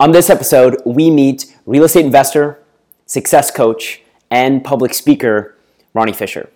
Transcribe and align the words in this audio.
On 0.00 0.12
this 0.12 0.30
episode, 0.30 0.80
we 0.86 1.10
meet 1.10 1.52
real 1.66 1.82
estate 1.82 2.04
investor, 2.04 2.62
success 3.06 3.50
coach, 3.50 4.00
and 4.30 4.62
public 4.62 4.94
speaker 4.94 5.56
Ronnie 5.92 6.12
Fisher. 6.12 6.50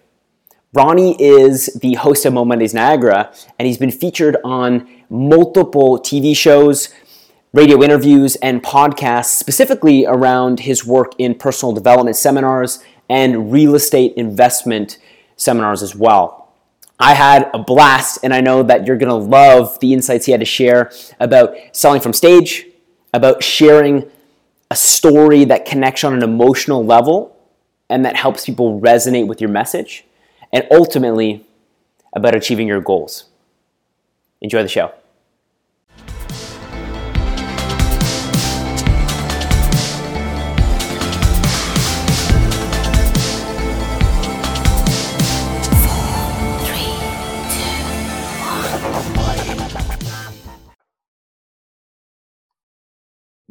Ronnie 0.72 1.20
is 1.20 1.67
the 1.83 1.94
host 1.94 2.25
of 2.25 2.34
Mo 2.34 2.44
Mondays 2.44 2.73
Niagara, 2.73 3.34
and 3.58 3.67
he's 3.67 3.78
been 3.78 3.91
featured 3.91 4.36
on 4.44 4.89
multiple 5.10 5.99
TV 5.99 6.36
shows, 6.36 6.94
radio 7.52 7.83
interviews, 7.83 8.36
and 8.36 8.62
podcasts, 8.62 9.36
specifically 9.36 10.06
around 10.06 10.61
his 10.61 10.86
work 10.86 11.12
in 11.18 11.34
personal 11.34 11.72
development 11.72 12.14
seminars 12.14 12.79
and 13.11 13.50
real 13.50 13.74
estate 13.74 14.14
investment 14.14 14.98
seminars 15.34 15.82
as 15.82 15.96
well. 15.96 16.52
I 17.00 17.14
had 17.14 17.50
a 17.52 17.59
blast, 17.59 18.20
and 18.22 18.32
I 18.32 18.40
know 18.40 18.62
that 18.62 18.86
you're 18.86 18.96
gonna 18.96 19.16
love 19.16 19.80
the 19.80 19.93
insights 19.93 20.27
he 20.27 20.30
had 20.30 20.40
to 20.40 20.46
share 20.46 20.93
about 21.18 21.56
selling 21.72 22.00
from 22.00 22.12
stage, 22.12 22.68
about 23.13 23.43
sharing 23.43 24.11
a 24.71 24.77
story 24.77 25.45
that 25.45 25.66
connects 25.66 26.03
on 26.03 26.15
an 26.15 26.23
emotional 26.23 26.84
level 26.84 27.37
and 27.91 28.05
that 28.05 28.16
helps 28.16 28.47
people 28.47 28.80
resonate 28.80 29.27
with 29.27 29.41
your 29.41 29.51
message, 29.51 30.05
and 30.51 30.66
ultimately 30.70 31.45
about 32.15 32.34
achieving 32.34 32.67
your 32.67 32.80
goals. 32.80 33.25
Enjoy 34.41 34.62
the 34.62 34.69
show. 34.69 34.93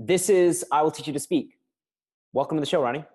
This 0.03 0.31
is 0.31 0.65
I 0.71 0.81
Will 0.81 0.89
Teach 0.89 1.05
You 1.05 1.13
to 1.13 1.19
Speak. 1.19 1.59
Welcome 2.33 2.57
to 2.57 2.59
the 2.59 2.65
show, 2.65 2.81
Ronnie. 2.81 3.05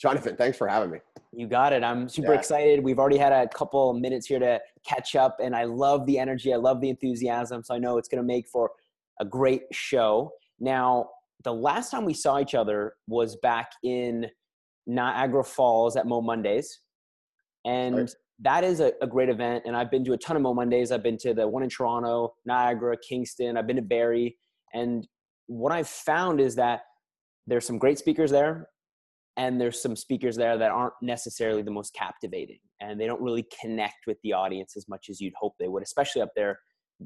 Jonathan, 0.00 0.36
thanks 0.36 0.56
for 0.56 0.66
having 0.66 0.90
me. 0.90 1.00
You 1.34 1.46
got 1.46 1.74
it. 1.74 1.84
I'm 1.84 2.08
super 2.08 2.32
yeah. 2.32 2.38
excited. 2.38 2.82
We've 2.82 2.98
already 2.98 3.18
had 3.18 3.30
a 3.30 3.46
couple 3.46 3.92
minutes 3.92 4.26
here 4.26 4.38
to 4.38 4.58
catch 4.86 5.16
up, 5.16 5.36
and 5.38 5.54
I 5.54 5.64
love 5.64 6.06
the 6.06 6.18
energy. 6.18 6.54
I 6.54 6.56
love 6.56 6.80
the 6.80 6.88
enthusiasm. 6.88 7.62
So 7.62 7.74
I 7.74 7.78
know 7.78 7.98
it's 7.98 8.08
going 8.08 8.22
to 8.22 8.26
make 8.26 8.48
for 8.48 8.70
a 9.20 9.24
great 9.26 9.64
show. 9.70 10.32
Now, 10.58 11.10
the 11.44 11.52
last 11.52 11.90
time 11.90 12.06
we 12.06 12.14
saw 12.14 12.40
each 12.40 12.54
other 12.54 12.94
was 13.06 13.36
back 13.36 13.72
in 13.84 14.28
Niagara 14.86 15.44
Falls 15.44 15.94
at 15.94 16.06
Mo 16.06 16.22
Mondays. 16.22 16.80
And 17.66 17.96
right. 17.96 18.14
that 18.38 18.64
is 18.64 18.80
a, 18.80 18.92
a, 19.02 19.06
great 19.06 19.28
event. 19.28 19.64
And 19.66 19.76
I've 19.76 19.90
been 19.90 20.06
to 20.06 20.14
a 20.14 20.18
ton 20.18 20.36
of 20.36 20.42
Mo 20.42 20.54
Mondays. 20.54 20.90
I've 20.90 21.02
been 21.02 21.18
to 21.18 21.34
the 21.34 21.46
one 21.46 21.62
in 21.62 21.68
Toronto, 21.68 22.34
Niagara, 22.46 22.96
Kingston. 22.96 23.58
I've 23.58 23.66
been 23.66 23.76
to 23.76 23.82
Barrie. 23.82 24.38
And 24.72 25.06
what 25.48 25.72
I've 25.72 25.88
found 25.88 26.40
is 26.40 26.54
that 26.56 26.82
there's 27.46 27.66
some 27.66 27.78
great 27.78 27.98
speakers 27.98 28.30
there, 28.30 28.68
and 29.36 29.60
there's 29.60 29.80
some 29.82 29.96
speakers 29.96 30.36
there 30.36 30.56
that 30.58 30.70
aren't 30.70 30.94
necessarily 31.02 31.62
the 31.62 31.70
most 31.70 31.94
captivating, 31.94 32.60
and 32.80 33.00
they 33.00 33.06
don't 33.06 33.20
really 33.20 33.46
connect 33.60 34.06
with 34.06 34.18
the 34.22 34.32
audience 34.32 34.76
as 34.76 34.88
much 34.88 35.08
as 35.08 35.20
you'd 35.20 35.34
hope 35.38 35.54
they 35.58 35.68
would, 35.68 35.82
especially 35.82 36.22
up 36.22 36.30
there 36.36 36.58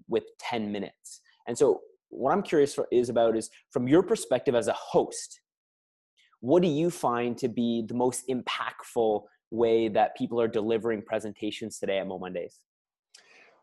with 0.09 0.25
10 0.41 0.71
minutes. 0.71 1.21
And 1.47 1.57
so, 1.57 1.81
what 2.09 2.33
I'm 2.33 2.43
curious 2.43 2.75
for, 2.75 2.87
is 2.93 3.09
about 3.09 3.37
is 3.37 3.49
from 3.71 3.89
your 3.89 4.03
perspective 4.03 4.55
as 4.55 4.69
a 4.69 4.75
host, 4.75 5.41
what 6.41 6.63
do 6.63 6.69
you 6.69 6.91
find 6.91 7.39
to 7.39 7.49
be 7.49 7.85
the 7.87 7.95
most 7.95 8.25
impactful 8.29 9.23
way 9.51 9.89
that 9.89 10.17
people 10.17 10.41
are 10.41 10.49
delivering 10.49 11.03
presentations 11.03 11.79
today 11.79 11.99
at 11.99 12.07
Mo 12.07 12.19
Mondays? 12.19 12.59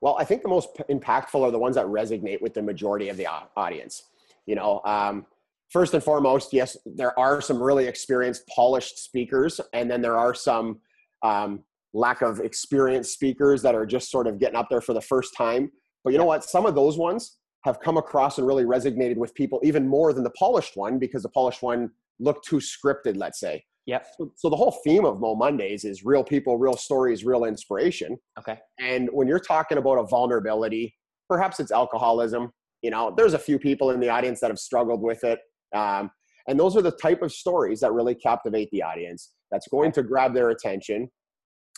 Well, 0.01 0.15
I 0.17 0.23
think 0.23 0.43
the 0.43 0.47
most 0.47 0.69
impactful 0.89 1.41
are 1.41 1.51
the 1.51 1.59
ones 1.59 1.75
that 1.75 1.85
resonate 1.85 2.41
with 2.41 2.53
the 2.53 2.61
majority 2.61 3.09
of 3.09 3.17
the 3.17 3.27
audience. 3.57 4.03
You 4.49 4.55
know, 4.55 4.81
um, 4.83 5.27
first 5.69 5.93
and 5.93 6.03
foremost, 6.03 6.53
yes, 6.53 6.75
there 6.83 7.17
are 7.19 7.39
some 7.39 7.61
really 7.61 7.85
experienced, 7.85 8.47
polished 8.47 8.97
speakers, 8.97 9.61
and 9.73 9.89
then 9.91 10.01
there 10.01 10.17
are 10.17 10.33
some 10.33 10.79
um, 11.23 11.59
lack 11.93 12.23
of 12.23 12.39
experienced 12.39 13.13
speakers 13.13 13.61
that 13.61 13.75
are 13.75 13.85
just 13.85 14.09
sort 14.09 14.25
of 14.25 14.39
getting 14.39 14.55
up 14.55 14.65
there 14.67 14.81
for 14.81 14.93
the 14.93 15.01
first 15.01 15.35
time. 15.37 15.71
But 16.03 16.13
you 16.13 16.17
know 16.17 16.25
what? 16.25 16.43
Some 16.43 16.65
of 16.65 16.73
those 16.73 16.97
ones 16.97 17.37
have 17.63 17.79
come 17.79 17.97
across 17.97 18.39
and 18.39 18.47
really 18.47 18.63
resonated 18.63 19.17
with 19.17 19.35
people 19.35 19.59
even 19.61 19.87
more 19.87 20.13
than 20.13 20.23
the 20.23 20.31
polished 20.31 20.75
one 20.75 20.97
because 20.97 21.21
the 21.21 21.29
polished 21.29 21.61
one 21.61 21.91
looked 22.19 22.47
too 22.47 22.57
scripted, 22.57 23.17
let's 23.17 23.39
say. 23.39 23.63
Yep. 23.85 24.07
So, 24.17 24.31
so, 24.35 24.49
the 24.49 24.55
whole 24.55 24.75
theme 24.83 25.05
of 25.05 25.19
Mo 25.19 25.35
Mondays 25.35 25.83
is 25.83 26.03
real 26.03 26.23
people, 26.23 26.57
real 26.57 26.75
stories, 26.75 27.23
real 27.23 27.45
inspiration. 27.45 28.17
Okay. 28.39 28.57
And 28.79 29.09
when 29.11 29.27
you're 29.27 29.39
talking 29.39 29.77
about 29.77 29.99
a 29.99 30.07
vulnerability, 30.07 30.95
perhaps 31.27 31.59
it's 31.59 31.71
alcoholism, 31.71 32.51
you 32.81 32.89
know 32.89 33.13
there's 33.15 33.33
a 33.33 33.39
few 33.39 33.59
people 33.59 33.91
in 33.91 33.99
the 33.99 34.09
audience 34.09 34.39
that 34.39 34.49
have 34.49 34.59
struggled 34.59 35.01
with 35.01 35.23
it 35.23 35.39
um, 35.75 36.09
and 36.47 36.59
those 36.59 36.75
are 36.75 36.81
the 36.81 36.91
type 36.91 37.21
of 37.21 37.31
stories 37.31 37.79
that 37.79 37.91
really 37.91 38.15
captivate 38.15 38.69
the 38.71 38.81
audience 38.81 39.31
that's 39.51 39.67
going 39.67 39.91
to 39.91 40.03
grab 40.03 40.33
their 40.33 40.49
attention 40.49 41.09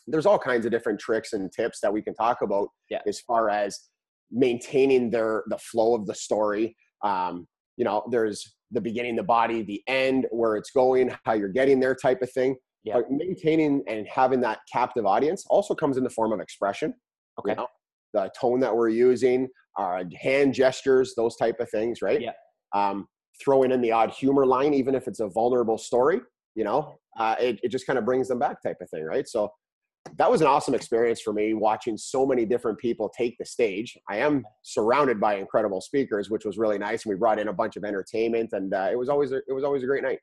there's 0.07 0.25
all 0.25 0.40
kinds 0.40 0.66
of 0.66 0.72
different 0.72 1.00
tricks 1.00 1.34
and 1.34 1.51
tips 1.51 1.79
that 1.81 1.94
we 1.94 2.01
can 2.01 2.13
talk 2.13 2.41
about 2.41 2.69
yeah. 2.90 3.00
as 3.07 3.19
far 3.22 3.50
as 3.50 3.79
maintaining 4.31 5.09
their 5.09 5.44
the 5.47 5.57
flow 5.57 5.95
of 5.95 6.06
the 6.06 6.16
story 6.16 6.75
um, 7.03 7.47
you 7.78 7.85
know 7.85 8.03
there's 8.11 8.56
the 8.72 8.81
beginning 8.81 9.16
the 9.16 9.23
body 9.23 9.61
the 9.63 9.81
end 9.88 10.28
where 10.31 10.56
it's 10.56 10.72
going 10.72 11.11
how 11.25 11.34
you're 11.34 11.50
getting 11.50 11.79
there 11.79 11.95
type 11.95 12.22
of 12.22 12.31
thing 12.31 12.56
yeah. 12.84 12.95
but 12.95 13.11
maintaining 13.11 13.84
and 13.88 14.07
having 14.07 14.40
that 14.40 14.59
captive 14.72 15.06
audience 15.06 15.45
also 15.50 15.75
comes 15.75 15.97
in 15.97 16.03
the 16.03 16.09
form 16.09 16.31
of 16.31 16.40
expression 16.40 16.94
okay 17.40 17.51
you 17.51 17.56
know? 17.56 17.67
the 18.13 18.29
tone 18.40 18.59
that 18.59 18.75
we're 18.75 18.90
using 18.90 19.47
uh, 19.77 20.03
hand 20.19 20.53
gestures, 20.53 21.13
those 21.15 21.35
type 21.35 21.59
of 21.59 21.69
things, 21.69 22.01
right? 22.01 22.21
Yeah. 22.21 22.31
Um, 22.73 23.07
throwing 23.43 23.71
in 23.71 23.81
the 23.81 23.91
odd 23.91 24.11
humor 24.11 24.45
line, 24.45 24.73
even 24.73 24.95
if 24.95 25.07
it's 25.07 25.19
a 25.19 25.27
vulnerable 25.27 25.77
story, 25.77 26.21
you 26.55 26.63
know, 26.63 26.95
uh, 27.17 27.35
it, 27.39 27.59
it 27.63 27.69
just 27.69 27.87
kind 27.87 27.97
of 27.97 28.05
brings 28.05 28.27
them 28.27 28.39
back 28.39 28.61
type 28.61 28.77
of 28.81 28.89
thing, 28.89 29.03
right? 29.03 29.27
So 29.27 29.51
that 30.17 30.29
was 30.29 30.41
an 30.41 30.47
awesome 30.47 30.73
experience 30.73 31.21
for 31.21 31.31
me 31.31 31.53
watching 31.53 31.97
so 31.97 32.25
many 32.25 32.45
different 32.45 32.77
people 32.79 33.11
take 33.15 33.37
the 33.37 33.45
stage. 33.45 33.97
I 34.09 34.17
am 34.17 34.43
surrounded 34.63 35.19
by 35.19 35.35
incredible 35.35 35.81
speakers, 35.81 36.29
which 36.29 36.45
was 36.45 36.57
really 36.57 36.77
nice. 36.77 37.05
And 37.05 37.11
we 37.11 37.17
brought 37.17 37.39
in 37.39 37.49
a 37.49 37.53
bunch 37.53 37.75
of 37.77 37.83
entertainment 37.83 38.49
and 38.53 38.73
uh, 38.73 38.89
it 38.91 38.97
was 38.97 39.09
always, 39.09 39.31
a, 39.31 39.37
it 39.47 39.53
was 39.53 39.63
always 39.63 39.83
a 39.83 39.85
great 39.85 40.03
night. 40.03 40.19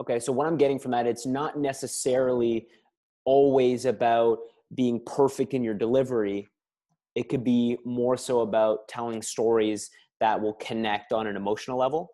Okay. 0.00 0.18
So 0.18 0.32
what 0.32 0.46
I'm 0.46 0.56
getting 0.56 0.78
from 0.78 0.90
that, 0.92 1.06
it's 1.06 1.26
not 1.26 1.58
necessarily 1.58 2.66
always 3.24 3.84
about 3.84 4.38
being 4.74 5.00
perfect 5.04 5.54
in 5.54 5.62
your 5.62 5.74
delivery 5.74 6.48
it 7.20 7.28
could 7.28 7.44
be 7.44 7.76
more 7.84 8.16
so 8.16 8.40
about 8.40 8.88
telling 8.88 9.20
stories 9.20 9.90
that 10.20 10.40
will 10.40 10.54
connect 10.54 11.12
on 11.12 11.26
an 11.26 11.36
emotional 11.36 11.78
level 11.78 12.10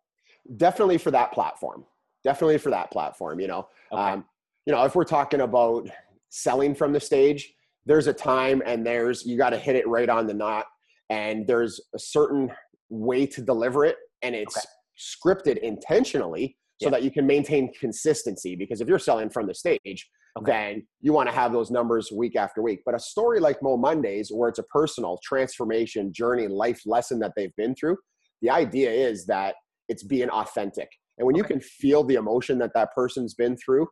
definitely 0.56 0.98
for 0.98 1.12
that 1.12 1.30
platform 1.30 1.84
definitely 2.24 2.58
for 2.58 2.70
that 2.70 2.90
platform 2.90 3.38
you 3.38 3.46
know 3.46 3.68
okay. 3.92 4.02
um, 4.02 4.24
you 4.66 4.72
know 4.72 4.84
if 4.84 4.96
we're 4.96 5.04
talking 5.04 5.42
about 5.42 5.88
selling 6.28 6.74
from 6.74 6.92
the 6.92 6.98
stage 6.98 7.54
there's 7.86 8.08
a 8.08 8.12
time 8.12 8.60
and 8.66 8.84
there's 8.84 9.24
you 9.24 9.38
got 9.38 9.50
to 9.50 9.58
hit 9.58 9.76
it 9.76 9.86
right 9.86 10.08
on 10.08 10.26
the 10.26 10.34
knot 10.34 10.66
and 11.08 11.46
there's 11.46 11.80
a 11.94 11.98
certain 11.98 12.50
way 12.88 13.24
to 13.24 13.40
deliver 13.40 13.84
it 13.84 13.96
and 14.22 14.34
it's 14.34 14.56
okay. 14.56 14.66
scripted 14.98 15.58
intentionally 15.58 16.56
so 16.82 16.88
yeah. 16.88 16.90
that 16.90 17.04
you 17.04 17.12
can 17.12 17.24
maintain 17.24 17.72
consistency 17.78 18.56
because 18.56 18.80
if 18.80 18.88
you're 18.88 18.98
selling 18.98 19.30
from 19.30 19.46
the 19.46 19.54
stage 19.54 20.10
okay. 20.38 20.74
then 20.74 20.86
you 21.00 21.12
want 21.12 21.28
to 21.28 21.34
have 21.34 21.52
those 21.52 21.70
numbers 21.70 22.10
week 22.12 22.36
after 22.36 22.62
week. 22.62 22.80
But 22.84 22.94
a 22.94 22.98
story 22.98 23.40
like 23.40 23.62
Mo 23.62 23.76
Mondays, 23.76 24.30
where 24.30 24.48
it's 24.48 24.58
a 24.58 24.64
personal 24.64 25.18
transformation 25.22 26.12
journey, 26.12 26.48
life 26.48 26.82
lesson 26.86 27.18
that 27.20 27.32
they've 27.36 27.54
been 27.56 27.74
through, 27.74 27.96
the 28.42 28.50
idea 28.50 28.90
is 28.90 29.26
that 29.26 29.54
it's 29.88 30.02
being 30.02 30.28
authentic. 30.30 30.88
And 31.18 31.26
when 31.26 31.34
okay. 31.34 31.38
you 31.38 31.44
can 31.44 31.60
feel 31.60 32.04
the 32.04 32.16
emotion 32.16 32.58
that 32.58 32.72
that 32.74 32.90
person's 32.94 33.34
been 33.34 33.56
through, 33.56 33.86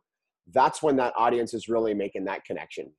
that's 0.53 0.83
when 0.83 0.95
that 0.97 1.13
audience 1.17 1.53
is 1.53 1.67
really 1.67 1.93
making 1.93 2.25
that 2.25 2.45
connection. 2.45 2.91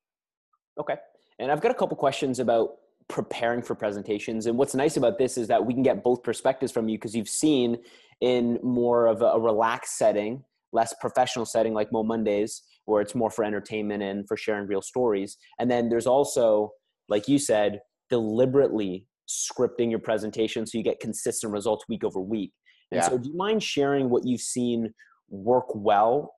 Okay. 0.80 0.96
And 1.38 1.52
I've 1.52 1.60
got 1.60 1.70
a 1.70 1.74
couple 1.74 1.96
questions 1.96 2.40
about 2.40 2.70
preparing 3.08 3.62
for 3.62 3.74
presentations. 3.74 4.46
And 4.46 4.58
what's 4.58 4.74
nice 4.74 4.96
about 4.96 5.18
this 5.18 5.38
is 5.38 5.46
that 5.48 5.64
we 5.64 5.72
can 5.72 5.82
get 5.82 6.02
both 6.02 6.22
perspectives 6.22 6.72
from 6.72 6.88
you 6.88 6.98
because 6.98 7.14
you've 7.14 7.28
seen 7.28 7.78
in 8.20 8.58
more 8.62 9.06
of 9.06 9.22
a 9.22 9.38
relaxed 9.38 9.96
setting 9.96 10.42
less 10.76 10.94
professional 11.00 11.46
setting 11.46 11.74
like 11.74 11.90
Mo 11.90 12.02
Mondays, 12.02 12.62
where 12.84 13.00
it's 13.02 13.14
more 13.14 13.30
for 13.30 13.44
entertainment 13.44 14.02
and 14.02 14.28
for 14.28 14.36
sharing 14.36 14.68
real 14.68 14.82
stories. 14.82 15.36
And 15.58 15.70
then 15.70 15.88
there's 15.88 16.06
also, 16.06 16.70
like 17.08 17.26
you 17.26 17.38
said, 17.38 17.80
deliberately 18.10 19.06
scripting 19.28 19.90
your 19.90 19.98
presentation 19.98 20.66
so 20.66 20.78
you 20.78 20.84
get 20.84 21.00
consistent 21.00 21.52
results 21.52 21.84
week 21.88 22.04
over 22.04 22.20
week. 22.20 22.52
And 22.92 23.00
yeah. 23.00 23.08
so, 23.08 23.18
do 23.18 23.28
you 23.30 23.36
mind 23.36 23.62
sharing 23.62 24.10
what 24.10 24.24
you've 24.24 24.40
seen 24.40 24.92
work 25.28 25.66
well, 25.74 26.34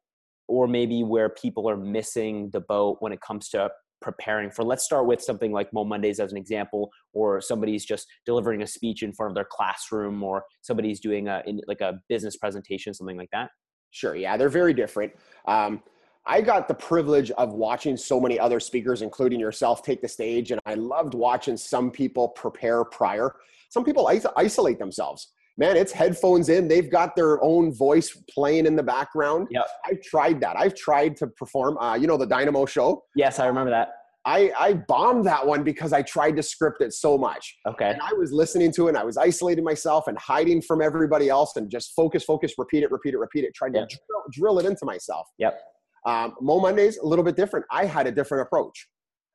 or 0.47 0.67
maybe 0.67 1.03
where 1.03 1.29
people 1.29 1.69
are 1.69 1.77
missing 1.77 2.49
the 2.53 2.61
boat 2.61 2.97
when 3.01 3.13
it 3.13 3.21
comes 3.21 3.51
to 3.51 3.69
preparing 4.01 4.51
for? 4.51 4.65
Let's 4.65 4.85
start 4.85 5.07
with 5.07 5.21
something 5.21 5.53
like 5.53 5.71
Mo 5.75 5.85
Mondays 5.85 6.21
as 6.21 6.33
an 6.33 6.39
example, 6.39 6.89
or 7.13 7.43
somebody's 7.43 7.85
just 7.85 8.07
delivering 8.25 8.63
a 8.63 8.67
speech 8.67 9.03
in 9.03 9.13
front 9.13 9.33
of 9.33 9.35
their 9.35 9.49
classroom, 9.51 10.23
or 10.23 10.45
somebody's 10.63 11.01
doing 11.01 11.29
a 11.29 11.43
in, 11.47 11.61
like 11.67 11.83
a 11.83 12.01
business 12.09 12.37
presentation, 12.39 12.95
something 12.95 13.19
like 13.19 13.31
that. 13.33 13.51
Sure. 13.91 14.15
Yeah, 14.15 14.37
they're 14.37 14.49
very 14.49 14.75
different. 14.75 15.13
Um, 15.47 15.83
I 16.27 16.43
got 16.43 16.69
the 16.69 16.75
privilege 16.75 17.31
of 17.33 17.55
watching 17.55 17.97
so 17.97 18.21
many 18.21 18.39
other 18.39 18.61
speakers, 18.61 19.01
including 19.01 19.41
yourself, 19.41 19.83
take 19.83 20.03
the 20.03 20.09
stage, 20.09 20.51
and 20.51 20.61
I 20.67 20.75
loved 20.75 21.15
watching 21.15 21.57
some 21.57 21.91
people 21.91 22.29
prepare 22.29 22.85
prior. 22.85 23.35
Some 23.71 23.83
people 23.85 24.07
isolate 24.37 24.79
themselves. 24.79 25.29
man, 25.57 25.77
it's 25.77 25.91
headphones 25.91 26.51
in. 26.51 26.69
They've 26.69 26.91
got 26.91 27.17
their 27.17 27.43
own 27.43 27.73
voice 27.73 28.17
playing 28.31 28.67
in 28.67 28.77
the 28.77 28.83
background. 28.83 29.49
Yeah, 29.51 29.63
I've 29.85 30.01
tried 30.03 30.41
that. 30.41 30.57
I've 30.57 30.75
tried 30.75 31.17
to 31.17 31.27
perform, 31.27 31.77
uh, 31.79 31.95
you 31.95 32.07
know, 32.07 32.17
the 32.17 32.27
Dynamo 32.27 32.65
show. 32.65 33.05
Yes, 33.17 33.41
I 33.41 33.47
remember 33.47 33.71
that. 33.71 33.89
I, 34.27 34.53
I 34.59 34.73
bombed 34.75 35.25
that 35.27 35.47
one 35.47 35.63
because 35.65 35.93
I 35.93 36.03
tried 36.03 36.37
to 36.37 36.43
script 36.43 36.83
it 36.83 36.93
so 36.93 37.17
much. 37.17 37.57
Okay. 37.67 37.91
And 37.91 38.01
I 38.03 38.13
was 38.13 38.31
listening 38.33 38.73
to 38.73 38.87
it 38.87 38.91
and 38.91 38.99
I 38.99 39.05
was 39.05 39.17
isolating 39.17 39.65
myself 39.65 40.07
and 40.07 40.19
hiding 40.19 40.61
from 40.61 40.83
everybody 40.83 41.29
else 41.31 41.57
and 41.57 41.71
just 41.71 41.93
focus, 41.95 42.25
focus, 42.25 42.53
repeat 42.59 42.83
it, 42.83 42.91
repeat 42.91 43.15
it, 43.15 43.19
repeat 43.19 43.45
it, 43.45 43.55
trying 43.55 43.75
Yep. 43.75 43.89
to 43.89 43.97
drill, 44.09 44.23
drill 44.33 44.59
it 44.59 44.67
into 44.67 44.85
myself. 44.85 45.27
Yep. 45.39 45.59
Um, 46.07 46.35
Mo 46.41 46.61
Mondays, 46.61 46.99
a 46.99 47.07
little 47.07 47.25
bit 47.25 47.37
different. 47.37 47.65
I 47.71 47.87
had 47.87 48.07
a 48.07 48.13
different 48.13 48.43
approach. 48.47 48.89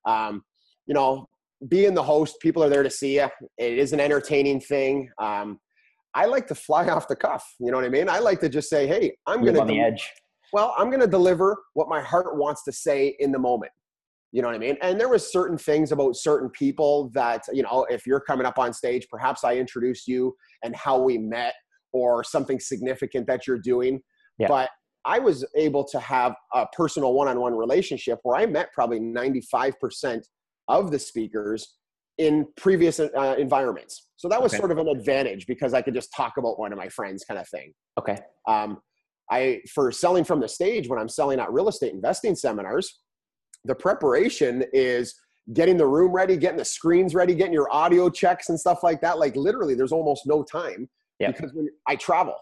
Um, 0.06 0.44
you 0.86 0.94
know, 0.94 1.28
being 1.70 1.94
the 1.94 2.04
host, 2.04 2.36
people 2.42 2.64
are 2.64 2.70
there 2.70 2.84
to 2.84 2.90
see 2.90 3.16
you. 3.16 3.30
It 3.58 3.78
is 3.80 3.94
an 3.94 4.00
entertaining 4.00 4.60
thing. 4.60 5.10
Um, 5.20 5.60
I 6.14 6.26
like 6.26 6.46
to 6.48 6.56
fly 6.56 6.88
off 6.90 7.08
the 7.08 7.16
cuff. 7.16 7.44
You 7.60 7.72
know 7.72 7.78
what 7.78 7.86
I 7.86 7.90
mean? 7.90 8.10
I 8.10 8.20
like 8.20 8.40
to 8.42 8.50
just 8.50 8.70
say, 8.70 8.86
hey, 8.86 9.16
I'm 9.26 9.44
going 9.44 9.58
on 9.58 9.66
the 9.68 9.76
to 9.76 9.80
edge. 9.80 10.12
well, 10.52 10.76
I'm 10.78 10.90
going 10.90 11.02
to 11.02 11.08
deliver 11.08 11.58
what 11.74 11.88
my 11.90 12.02
heart 12.02 12.38
wants 12.38 12.64
to 12.66 12.72
say 12.72 13.16
in 13.20 13.32
the 13.32 13.40
moment. 13.40 13.72
You 14.34 14.42
know 14.42 14.48
what 14.48 14.56
I 14.56 14.60
mean? 14.60 14.78
And 14.82 15.00
there 15.00 15.10
was 15.10 15.32
certain 15.32 15.60
things 15.60 15.92
about 15.92 16.16
certain 16.16 16.50
people 16.50 17.12
that, 17.14 17.44
you 17.54 17.62
know, 17.62 17.86
if 17.90 18.08
you're 18.08 18.20
coming 18.20 18.48
up 18.48 18.58
on 18.58 18.74
stage, 18.74 19.08
perhaps 19.10 19.44
I 19.44 19.58
introduced 19.58 20.08
you 20.08 20.36
and 20.64 20.76
how 20.76 21.00
we 21.00 21.20
met 21.20 21.54
or 21.94 22.24
something 22.24 22.60
significant 22.60 23.28
that 23.28 23.46
you're 23.46 23.60
doing. 23.60 24.02
Yeah. 24.40 24.48
But 24.48 24.72
I 25.06 25.20
was 25.20 25.46
able 25.56 25.84
to 25.86 26.00
have 26.00 26.34
a 26.56 26.66
personal 26.76 27.14
one-on-one 27.14 27.54
relationship 27.54 28.18
where 28.24 28.36
I 28.36 28.48
met 28.48 28.70
probably 28.74 29.00
95% 29.00 30.22
of 30.68 30.90
the 30.90 30.98
speakers 30.98 31.78
in 32.18 32.48
previous 32.58 33.00
uh, 33.00 33.36
environments. 33.38 34.08
So 34.16 34.28
that 34.30 34.42
was 34.42 34.52
Okay. 34.54 34.60
sort 34.60 34.72
of 34.72 34.80
an 34.80 34.88
advantage 34.88 35.46
because 35.46 35.76
I 35.76 35.84
could 35.84 35.94
just 35.94 36.10
talk 36.16 36.38
about 36.38 36.58
one 36.60 36.72
of 36.72 36.78
my 36.80 36.90
friends 36.90 37.24
kind 37.24 37.40
of 37.40 37.48
thing 37.50 37.74
Okay. 38.00 38.18
um, 38.48 38.80
I 39.32 39.62
for 39.74 39.92
selling 39.92 40.24
from 40.24 40.40
the 40.40 40.48
stage 40.48 40.88
when 40.90 41.00
I'm 41.00 41.10
selling 41.10 41.40
at 41.40 41.52
real 41.52 41.68
estate 41.70 41.94
investing 41.94 42.36
seminars, 42.36 43.02
the 43.66 43.76
preparation 43.76 44.64
is 44.74 45.16
getting 45.54 45.78
the 45.78 45.88
room 45.88 46.12
ready, 46.12 46.38
getting 46.38 46.58
the 46.58 46.66
screens 46.66 47.14
ready, 47.14 47.36
getting 47.36 47.54
your 47.54 47.74
audio 47.74 48.10
checks 48.10 48.50
and 48.50 48.60
stuff 48.60 48.84
like 48.84 49.02
that. 49.02 49.20
Like 49.20 49.36
literally, 49.36 49.76
there's 49.76 49.92
almost 49.92 50.26
no 50.26 50.44
time 50.44 50.90
Yeah. 51.20 51.32
because 51.32 51.54
when 51.54 51.68
I 51.88 51.96
travel, 51.96 52.36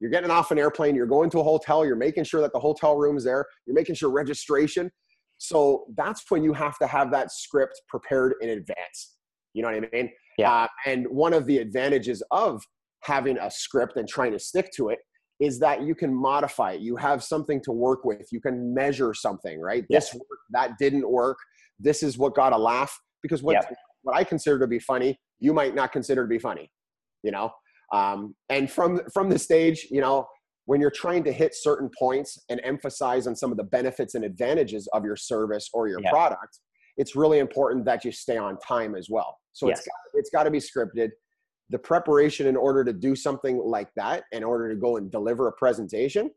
you're 0.00 0.10
getting 0.10 0.30
off 0.30 0.50
an 0.50 0.58
airplane, 0.58 0.94
you're 0.94 1.06
going 1.06 1.30
to 1.30 1.40
a 1.40 1.42
hotel, 1.42 1.84
you're 1.84 1.96
making 1.96 2.24
sure 2.24 2.40
that 2.40 2.52
the 2.52 2.60
hotel 2.60 2.96
room's 2.96 3.24
there, 3.24 3.44
you're 3.66 3.74
making 3.74 3.94
sure 3.96 4.10
registration. 4.10 4.90
So 5.38 5.86
that's 5.96 6.22
when 6.30 6.44
you 6.44 6.52
have 6.52 6.78
to 6.78 6.86
have 6.86 7.10
that 7.10 7.32
script 7.32 7.80
prepared 7.88 8.34
in 8.40 8.50
advance. 8.50 9.16
You 9.52 9.62
know 9.62 9.68
what 9.72 9.84
I 9.84 9.88
mean? 9.92 10.10
Yeah. 10.38 10.52
Uh, 10.52 10.68
and 10.86 11.06
one 11.08 11.32
of 11.32 11.46
the 11.46 11.58
advantages 11.58 12.22
of 12.30 12.62
having 13.02 13.36
a 13.38 13.50
script 13.50 13.96
and 13.96 14.08
trying 14.08 14.32
to 14.32 14.38
stick 14.38 14.70
to 14.76 14.88
it 14.90 14.98
is 15.40 15.58
that 15.58 15.82
you 15.82 15.94
can 15.94 16.14
modify 16.14 16.72
it. 16.72 16.80
You 16.80 16.96
have 16.96 17.22
something 17.22 17.60
to 17.64 17.72
work 17.72 18.04
with. 18.04 18.26
You 18.30 18.40
can 18.40 18.72
measure 18.72 19.14
something, 19.14 19.60
right? 19.60 19.84
This 19.90 20.12
worked, 20.14 20.26
that 20.50 20.78
didn't 20.78 21.08
work. 21.10 21.38
This 21.78 22.02
is 22.02 22.16
what 22.16 22.34
got 22.34 22.52
a 22.52 22.58
laugh 22.58 22.96
because 23.22 23.42
what 23.42 23.54
Yeah. 23.54 23.68
what 24.02 24.14
I 24.14 24.22
consider 24.22 24.58
to 24.58 24.66
be 24.66 24.78
funny, 24.78 25.18
you 25.40 25.52
might 25.54 25.74
not 25.74 25.90
consider 25.90 26.22
to 26.22 26.28
be 26.28 26.38
funny. 26.38 26.70
You 27.22 27.32
know, 27.32 27.50
um, 27.92 28.36
and 28.48 28.70
from 28.70 29.00
from 29.12 29.28
the 29.30 29.38
stage, 29.38 29.88
you 29.90 30.00
know, 30.00 30.26
when 30.66 30.80
you're 30.80 30.90
trying 30.90 31.24
to 31.24 31.32
hit 31.32 31.54
certain 31.54 31.90
points 31.98 32.38
and 32.48 32.60
emphasize 32.62 33.26
on 33.26 33.34
some 33.34 33.50
of 33.50 33.56
the 33.56 33.64
benefits 33.64 34.14
and 34.14 34.24
advantages 34.24 34.86
of 34.92 35.04
your 35.04 35.16
service 35.16 35.68
or 35.72 35.88
your 35.88 36.00
Yeah. 36.00 36.10
product, 36.10 36.60
it's 36.96 37.16
really 37.16 37.38
important 37.38 37.84
that 37.86 38.04
you 38.04 38.12
stay 38.12 38.36
on 38.36 38.58
time 38.58 38.94
as 38.94 39.08
well. 39.10 39.38
So 39.52 39.68
it's 39.68 39.80
Yes. 39.80 39.86
got, 39.86 40.18
it's 40.18 40.30
got 40.30 40.42
to 40.44 40.50
be 40.50 40.58
scripted. 40.58 41.10
The 41.70 41.78
preparation 41.78 42.46
in 42.46 42.56
order 42.56 42.84
to 42.84 42.92
do 42.92 43.16
something 43.16 43.58
like 43.58 43.88
that, 43.96 44.24
in 44.32 44.44
order 44.44 44.68
to 44.68 44.76
go 44.76 44.96
and 44.96 45.10
deliver 45.10 45.48
a 45.48 45.52
presentation, 45.52 46.30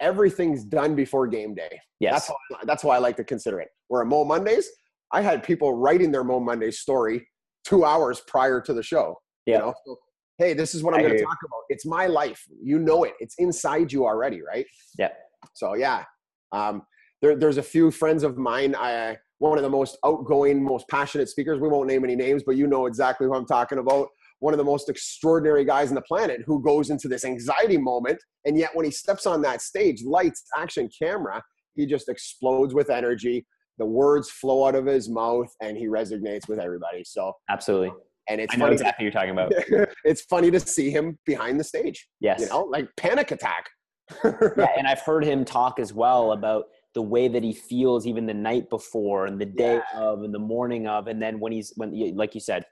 everything's 0.00 0.64
done 0.64 0.94
before 0.94 1.26
game 1.26 1.54
day. 1.54 1.80
Yes. 2.00 2.12
That's 2.12 2.28
how, 2.28 2.34
I- 2.56 2.64
that's 2.64 2.82
how 2.82 2.90
I 2.90 2.98
like 2.98 3.16
to 3.16 3.24
consider 3.24 3.60
it. 3.60 3.68
Where 3.88 4.02
at 4.02 4.08
Mo 4.08 4.24
Mondays, 4.24 4.68
I 5.12 5.20
had 5.20 5.42
people 5.42 5.74
writing 5.74 6.10
their 6.10 6.24
Mo 6.24 6.40
Monday 6.40 6.70
story 6.70 7.26
two 7.64 7.84
hours 7.84 8.20
prior 8.26 8.60
to 8.60 8.72
the 8.72 8.82
show. 8.82 9.20
Yeah. 9.46 9.54
You 9.54 9.60
know, 9.60 9.74
so, 9.86 9.98
hey, 10.38 10.54
this 10.54 10.74
is 10.74 10.82
what 10.82 10.94
I'm 10.94 11.00
going 11.00 11.12
to 11.12 11.18
you. 11.18 11.24
talk 11.24 11.38
about. 11.44 11.62
It's 11.68 11.86
my 11.86 12.06
life. 12.06 12.42
You 12.62 12.78
know 12.78 13.04
it. 13.04 13.14
It's 13.20 13.34
inside 13.38 13.92
you 13.92 14.04
already, 14.04 14.40
right? 14.42 14.66
Yeah. 14.98 15.08
So 15.54 15.74
yeah, 15.74 16.04
um, 16.52 16.82
there, 17.20 17.36
there's 17.36 17.58
a 17.58 17.62
few 17.62 17.90
friends 17.90 18.22
of 18.22 18.36
mine. 18.38 18.74
I 18.76 19.16
one 19.38 19.58
of 19.58 19.64
the 19.64 19.70
most 19.70 19.98
outgoing, 20.04 20.62
most 20.62 20.88
passionate 20.88 21.28
speakers. 21.28 21.60
We 21.60 21.68
won't 21.68 21.88
name 21.88 22.04
any 22.04 22.14
names, 22.14 22.44
but 22.46 22.56
you 22.56 22.66
know 22.68 22.86
exactly 22.86 23.26
who 23.26 23.34
I'm 23.34 23.46
talking 23.46 23.78
about. 23.78 24.08
One 24.42 24.52
of 24.52 24.58
the 24.58 24.64
most 24.64 24.88
extraordinary 24.88 25.64
guys 25.64 25.90
on 25.90 25.94
the 25.94 26.02
planet 26.02 26.40
who 26.44 26.60
goes 26.60 26.90
into 26.90 27.06
this 27.06 27.24
anxiety 27.24 27.78
moment, 27.78 28.20
and 28.44 28.58
yet 28.58 28.70
when 28.74 28.84
he 28.84 28.90
steps 28.90 29.24
on 29.24 29.40
that 29.42 29.62
stage, 29.62 30.02
lights, 30.02 30.42
action, 30.58 30.88
camera, 31.00 31.40
he 31.76 31.86
just 31.86 32.08
explodes 32.08 32.74
with 32.74 32.90
energy. 32.90 33.46
The 33.78 33.86
words 33.86 34.32
flow 34.32 34.66
out 34.66 34.74
of 34.74 34.84
his 34.84 35.08
mouth, 35.08 35.46
and 35.62 35.76
he 35.76 35.86
resonates 35.86 36.48
with 36.48 36.58
everybody. 36.58 37.04
So, 37.04 37.34
Absolutely. 37.48 37.92
and 38.28 38.40
it's 38.40 38.52
I 38.52 38.56
know 38.56 38.64
funny. 38.64 38.74
exactly 38.74 39.04
you're 39.04 39.12
talking 39.12 39.30
about. 39.30 39.52
it's 40.04 40.22
funny 40.22 40.50
to 40.50 40.58
see 40.58 40.90
him 40.90 41.20
behind 41.24 41.60
the 41.60 41.64
stage. 41.64 42.08
Yes. 42.18 42.40
You 42.40 42.48
know, 42.48 42.62
like 42.64 42.88
panic 42.96 43.30
attack. 43.30 43.70
yeah, 44.24 44.66
and 44.76 44.88
I've 44.88 45.02
heard 45.02 45.24
him 45.24 45.44
talk 45.44 45.78
as 45.78 45.92
well 45.92 46.32
about 46.32 46.64
the 46.94 47.02
way 47.02 47.28
that 47.28 47.44
he 47.44 47.52
feels 47.52 48.08
even 48.08 48.26
the 48.26 48.34
night 48.34 48.68
before 48.70 49.26
and 49.26 49.40
the 49.40 49.46
day 49.46 49.80
of 49.94 50.24
and 50.24 50.34
the 50.34 50.40
morning 50.40 50.88
of 50.88 51.06
and 51.06 51.22
then 51.22 51.38
when 51.38 51.52
he's 51.52 51.72
when 51.76 51.92
like 52.16 52.34
you 52.34 52.40
said 52.40 52.66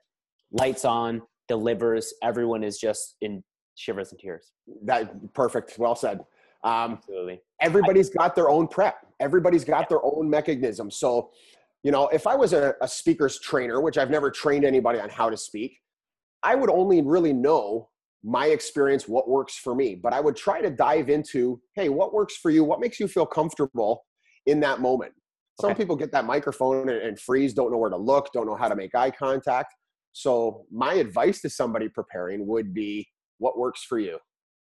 lights 0.53 0.85
on 0.85 1.23
delivers 1.55 2.05
everyone 2.31 2.63
is 2.71 2.79
just 2.79 3.17
in 3.21 3.43
shivers 3.75 4.09
and 4.13 4.19
tears. 4.21 4.45
That 4.85 5.05
perfect. 5.35 5.79
Well 5.79 5.97
said. 6.05 6.19
Um, 6.63 6.93
absolutely. 6.99 7.41
everybody's 7.61 8.11
got 8.11 8.35
their 8.35 8.49
own 8.57 8.69
prep. 8.69 8.97
Everybody's 9.19 9.65
got 9.65 9.89
their 9.89 10.05
own 10.05 10.25
mechanism. 10.31 10.91
So 10.91 11.31
you 11.83 11.91
know 11.95 12.05
if 12.19 12.27
i 12.27 12.35
was 12.43 12.53
a, 12.53 12.75
a 12.83 12.89
speaker's 13.01 13.37
trainer 13.41 13.81
which 13.81 13.97
i've 13.97 14.11
never 14.11 14.31
trained 14.31 14.67
anybody 14.67 14.99
on 15.01 15.09
how 15.09 15.31
to 15.35 15.37
speak 15.49 15.73
i 16.43 16.55
would 16.55 16.69
only 16.81 17.01
really 17.01 17.33
know 17.33 17.89
my 18.23 18.47
experience 18.59 19.09
what 19.09 19.27
works 19.37 19.57
for 19.65 19.75
me. 19.75 19.89
But 19.95 20.13
i 20.13 20.21
would 20.21 20.37
try 20.37 20.59
to 20.61 20.69
dive 20.69 21.09
into 21.17 21.59
hey 21.79 21.89
what 21.89 22.13
works 22.19 22.37
for 22.43 22.51
you? 22.51 22.63
What 22.71 22.81
makes 22.85 23.01
you 23.01 23.09
feel 23.09 23.25
comfortable 23.25 23.93
in 24.45 24.61
that 24.61 24.81
moment? 24.89 25.13
Some 25.59 25.71
Okay. 25.71 25.79
people 25.83 25.97
get 25.97 26.13
that 26.13 26.27
microphone 26.27 26.91
and, 26.93 27.01
and 27.09 27.19
freeze 27.27 27.53
don't 27.55 27.71
know 27.73 27.79
where 27.79 27.95
to 27.99 28.03
look 28.13 28.25
don't 28.35 28.47
know 28.51 28.57
how 28.63 28.69
to 28.69 28.77
make 28.83 28.95
eye 28.95 29.11
contact 29.11 29.71
so 30.13 30.65
my 30.73 30.95
advice 30.95 31.41
to 31.41 31.51
somebody 31.51 31.89
preparing 31.89 32.47
would 32.47 32.73
be 32.75 33.07
what 33.39 33.59
works 33.59 33.83
for 33.83 33.99
you 33.99 34.19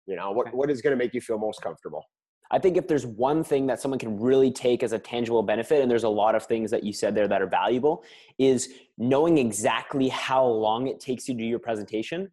you 0.06 0.16
know 0.16 0.30
what, 0.30 0.52
what 0.54 0.70
is 0.70 0.80
going 0.82 0.96
to 0.96 1.02
make 1.02 1.14
you 1.14 1.20
feel 1.20 1.38
most 1.38 1.62
comfortable 1.62 2.04
I 2.50 2.58
think 2.58 2.76
if 2.76 2.88
there's 2.88 3.06
one 3.06 3.44
thing 3.44 3.66
that 3.68 3.80
someone 3.80 3.98
can 3.98 4.18
really 4.18 4.50
take 4.50 4.82
as 4.82 4.92
a 4.92 4.98
tangible 4.98 5.42
benefit, 5.42 5.82
and 5.82 5.90
there's 5.90 6.04
a 6.04 6.08
lot 6.08 6.34
of 6.34 6.44
things 6.44 6.70
that 6.72 6.82
you 6.82 6.92
said 6.92 7.14
there 7.14 7.28
that 7.28 7.40
are 7.40 7.46
valuable, 7.46 8.02
is 8.38 8.70
knowing 8.98 9.38
exactly 9.38 10.08
how 10.08 10.44
long 10.44 10.88
it 10.88 10.98
takes 10.98 11.28
you 11.28 11.34
to 11.34 11.38
do 11.38 11.46
your 11.46 11.60
presentation 11.60 12.28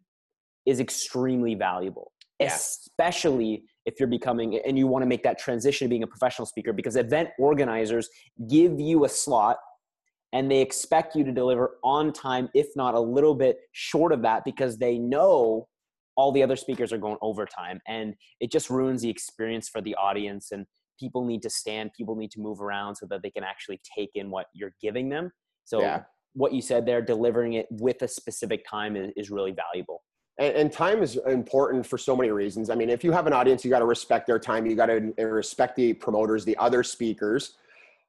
is 0.65 0.79
extremely 0.79 1.53
valuable. 1.53 2.11
Yeah. 2.39 2.47
Especially 2.47 3.63
if 3.85 3.99
you're 3.99 4.09
becoming 4.09 4.59
and 4.65 4.77
you 4.77 4.87
want 4.87 5.03
to 5.03 5.07
make 5.07 5.23
that 5.23 5.37
transition 5.37 5.85
to 5.85 5.89
being 5.89 6.03
a 6.03 6.07
professional 6.07 6.47
speaker, 6.47 6.73
because 6.73 6.95
event 6.95 7.29
organizers 7.37 8.09
give 8.49 8.79
you 8.79 9.05
a 9.05 9.09
slot 9.09 9.57
and 10.33 10.51
they 10.51 10.61
expect 10.61 11.15
you 11.15 11.23
to 11.23 11.31
deliver 11.31 11.77
on 11.83 12.11
time, 12.11 12.49
if 12.53 12.67
not 12.75 12.93
a 12.93 12.99
little 12.99 13.35
bit 13.35 13.59
short 13.71 14.11
of 14.11 14.21
that, 14.23 14.43
because 14.45 14.77
they 14.77 14.97
know 14.97 15.67
all 16.17 16.31
the 16.31 16.43
other 16.43 16.55
speakers 16.55 16.91
are 16.91 16.97
going 16.97 17.17
overtime 17.21 17.79
and 17.87 18.15
it 18.39 18.51
just 18.51 18.69
ruins 18.69 19.03
the 19.03 19.09
experience 19.09 19.69
for 19.69 19.81
the 19.81 19.95
audience 19.95 20.51
and 20.51 20.65
people 20.99 21.23
need 21.23 21.43
to 21.43 21.49
stand 21.49 21.91
people 21.95 22.15
need 22.15 22.31
to 22.31 22.39
move 22.41 22.59
around 22.59 22.95
so 22.95 23.05
that 23.05 23.21
they 23.21 23.29
can 23.29 23.43
actually 23.43 23.79
take 23.95 24.09
in 24.15 24.31
what 24.31 24.47
you're 24.53 24.73
giving 24.81 25.09
them 25.09 25.31
so 25.63 25.79
Yeah. 25.79 26.01
what 26.33 26.51
you 26.51 26.61
said 26.61 26.87
there 26.87 27.03
delivering 27.03 27.53
it 27.53 27.67
with 27.69 28.01
a 28.01 28.07
specific 28.07 28.65
time 28.67 28.95
is, 28.95 29.11
is 29.15 29.29
really 29.29 29.51
valuable 29.51 30.01
and, 30.39 30.55
and 30.55 30.71
time 30.71 31.03
is 31.03 31.17
important 31.27 31.85
for 31.85 31.97
so 31.97 32.15
many 32.15 32.29
reasons. 32.29 32.69
I 32.69 32.75
mean, 32.75 32.91
if 32.91 33.03
you 33.03 33.11
have 33.11 33.25
an 33.25 33.33
audience, 33.33 33.65
you 33.65 33.71
got 33.71 33.79
to 33.79 33.85
respect 33.85 34.27
their 34.27 34.37
time. 34.37 34.67
You 34.67 34.75
got 34.75 34.85
to 34.85 35.11
respect 35.17 35.75
the 35.75 35.93
promoters, 35.93 36.45
the 36.45 36.55
other 36.57 36.83
speakers. 36.83 37.57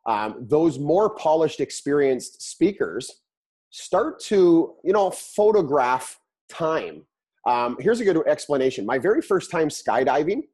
Um, 0.08 0.46
those 0.48 0.78
more 0.78 1.10
polished, 1.14 1.60
experienced 1.60 2.40
speakers 2.40 3.20
start 3.68 4.18
to, 4.20 4.74
you 4.82 4.92
know, 4.94 5.10
photograph 5.10 6.18
time. 6.48 7.04
Um, 7.46 7.76
here's 7.78 8.00
a 8.00 8.04
good 8.04 8.26
explanation. 8.26 8.86
My 8.86 8.98
very 8.98 9.20
first 9.20 9.50
time 9.50 9.68
skydiving, 9.68 10.44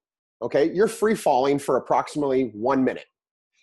okay, 0.42 0.72
you're 0.74 0.88
free 0.88 1.14
falling 1.14 1.60
for 1.60 1.76
approximately 1.76 2.50
one 2.52 2.82
minute. 2.82 3.06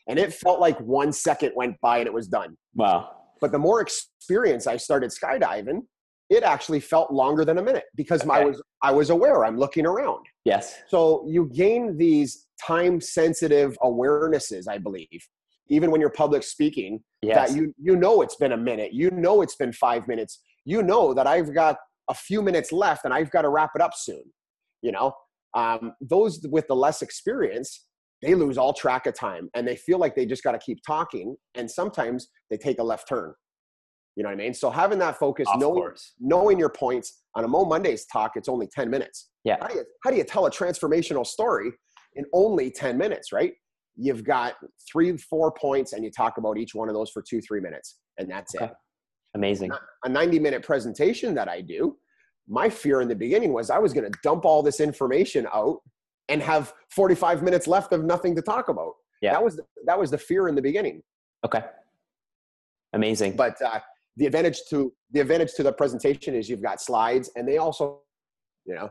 And 0.08 0.18
it 0.18 0.34
felt 0.34 0.62
like 0.62 0.80
one 0.80 1.12
second 1.12 1.52
went 1.58 1.76
by 1.82 1.98
and 1.98 2.08
it 2.08 2.14
was 2.14 2.28
done. 2.30 2.56
wow 2.76 3.12
But 3.42 3.52
the 3.52 3.60
more 3.60 3.82
experience 3.82 4.68
I 4.68 4.78
started 4.78 5.12
skydiving, 5.12 5.82
it 6.30 6.44
actually 6.44 6.80
felt 6.80 7.12
longer 7.12 7.44
than 7.44 7.58
a 7.58 7.62
minute 7.62 7.84
because 7.96 8.26
my 8.26 8.38
Okay. 8.40 8.46
was 8.48 8.62
I 8.82 8.92
was 8.92 9.10
aware. 9.10 9.44
I'm 9.44 9.58
looking 9.58 9.86
around. 9.86 10.26
yes 10.46 10.80
So 10.88 11.26
you 11.28 11.52
gain 11.54 11.98
these 11.98 12.48
time 12.66 13.02
sensitive 13.02 13.78
awarenesses, 13.84 14.70
I 14.70 14.78
believe, 14.78 15.22
even 15.72 15.90
when 15.90 16.00
you're 16.02 16.12
public 16.12 16.44
speaking, 16.44 17.02
yes 17.24 17.50
that 17.50 17.58
you 17.58 17.74
you 17.82 17.96
know 17.96 18.22
it's 18.22 18.36
been 18.36 18.52
a 18.52 18.58
minute, 18.58 18.94
you 18.94 19.10
know 19.12 19.42
it's 19.42 19.56
been 19.56 19.74
five 19.74 20.08
minutes, 20.08 20.42
you 20.66 20.84
know 20.84 21.14
that 21.14 21.26
I've 21.26 21.54
got 21.56 21.78
a 22.10 22.14
few 22.14 22.42
minutes 22.42 22.72
left 22.72 23.06
and 23.06 23.14
I've 23.14 23.32
got 23.32 23.44
to 23.44 23.50
wrap 23.50 23.72
it 23.76 23.82
up 23.82 23.94
soon. 23.96 24.24
You 24.82 24.92
know, 24.92 25.14
um, 25.56 25.94
those 26.02 26.46
with 26.50 26.68
the 26.68 26.76
less 26.76 27.02
experience, 27.02 27.88
they 28.22 28.36
lose 28.36 28.58
all 28.58 28.74
track 28.74 29.06
of 29.08 29.16
time 29.16 29.50
and 29.56 29.68
they 29.68 29.76
feel 29.76 29.98
like 29.98 30.16
they 30.16 30.26
just 30.26 30.44
got 30.44 30.52
to 30.52 30.60
keep 30.60 30.80
talking. 30.86 31.36
And 31.56 31.70
sometimes 31.70 32.28
they 32.50 32.58
take 32.58 32.80
a 32.80 32.84
left 32.84 33.08
turn. 33.08 33.34
You 34.16 34.24
know 34.24 34.30
what 34.30 34.34
I 34.34 34.44
mean? 34.44 34.54
So 34.54 34.70
having 34.70 35.00
that 35.00 35.18
focus, 35.18 35.48
Of 35.54 35.62
knowing, 35.62 35.76
course. 35.76 36.14
knowing 36.20 36.60
your 36.60 36.70
points 36.70 37.22
on 37.36 37.46
a 37.46 37.48
Mo 37.48 37.64
Mondays 37.64 38.06
talk, 38.12 38.32
it's 38.36 38.50
only 38.50 38.68
10 38.68 38.90
minutes. 38.90 39.30
Yeah. 39.46 39.58
How 39.62 39.68
do 39.68 39.76
you, 39.76 39.86
how 40.04 40.12
do 40.12 40.18
you 40.18 40.24
tell 40.26 40.46
a 40.48 40.52
transformational 40.52 41.26
story 41.26 41.72
in 42.16 42.26
only 42.34 42.72
10 42.72 42.98
minutes, 42.98 43.32
right? 43.32 43.54
You've 44.02 44.24
got 44.24 44.56
three, 44.92 45.16
four 45.16 45.52
points 45.52 45.94
and 45.94 46.04
you 46.04 46.10
talk 46.10 46.38
about 46.38 46.58
each 46.58 46.74
one 46.74 46.90
of 46.90 46.96
those 46.96 47.12
for 47.12 47.22
two, 47.22 47.40
three 47.40 47.60
minutes. 47.62 48.00
And 48.18 48.30
that's 48.30 48.56
Okay. 48.56 48.66
it. 48.66 48.72
Amazing. 49.36 49.72
A 50.04 50.10
90 50.10 50.40
minute 50.40 50.64
presentation 50.64 51.36
that 51.36 51.48
I 51.48 51.62
do, 51.62 51.98
my 52.48 52.68
fear 52.68 53.02
in 53.02 53.08
the 53.08 53.16
beginning 53.16 53.54
was 53.54 53.70
I 53.70 53.78
was 53.78 53.94
going 53.94 54.12
to 54.12 54.20
dump 54.24 54.44
all 54.44 54.64
this 54.64 54.80
information 54.80 55.48
out 55.54 55.82
and 56.30 56.42
have 56.42 56.74
45 56.90 57.44
minutes 57.44 57.68
left 57.68 57.94
of 57.94 58.04
nothing 58.04 58.36
to 58.36 58.42
talk 58.42 58.70
about. 58.70 58.94
Yeah. 59.22 59.34
That 59.34 59.44
was 59.44 59.58
the, 59.58 59.64
that 59.86 60.00
was 60.00 60.10
the 60.10 60.18
fear 60.18 60.48
in 60.48 60.56
the 60.56 60.62
beginning. 60.64 61.04
Okay. 61.46 61.64
Amazing. 62.94 63.36
But 63.36 63.62
uh, 63.62 63.80
the 64.18 64.26
advantage 64.26 64.62
to 64.72 64.92
the 65.12 65.20
advantage 65.20 65.54
to 65.54 65.64
the 65.64 65.72
presentation 65.72 66.34
is 66.34 66.50
you've 66.50 66.64
got 66.64 66.82
slides 66.82 67.30
and 67.36 67.48
they 67.48 67.58
also, 67.58 68.02
you 68.66 68.74
know, 68.74 68.90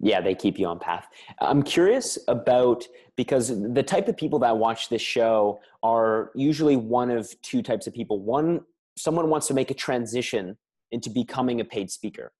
yeah, 0.00 0.20
they 0.20 0.34
keep 0.34 0.58
you 0.58 0.66
on 0.66 0.78
path. 0.78 1.06
I'm 1.40 1.62
curious 1.62 2.18
about 2.28 2.84
because 3.16 3.48
the 3.48 3.82
type 3.82 4.08
of 4.08 4.16
people 4.16 4.38
that 4.40 4.56
watch 4.56 4.88
this 4.88 5.02
show 5.02 5.60
are 5.82 6.30
usually 6.34 6.76
one 6.76 7.10
of 7.10 7.34
two 7.42 7.62
types 7.62 7.86
of 7.86 7.94
people. 7.94 8.20
One, 8.22 8.60
someone 8.96 9.28
wants 9.28 9.48
to 9.48 9.54
make 9.54 9.70
a 9.70 9.74
transition 9.74 10.56
into 10.92 11.10
becoming 11.10 11.60
a 11.60 11.64
paid 11.64 11.90
speaker. 11.90 12.32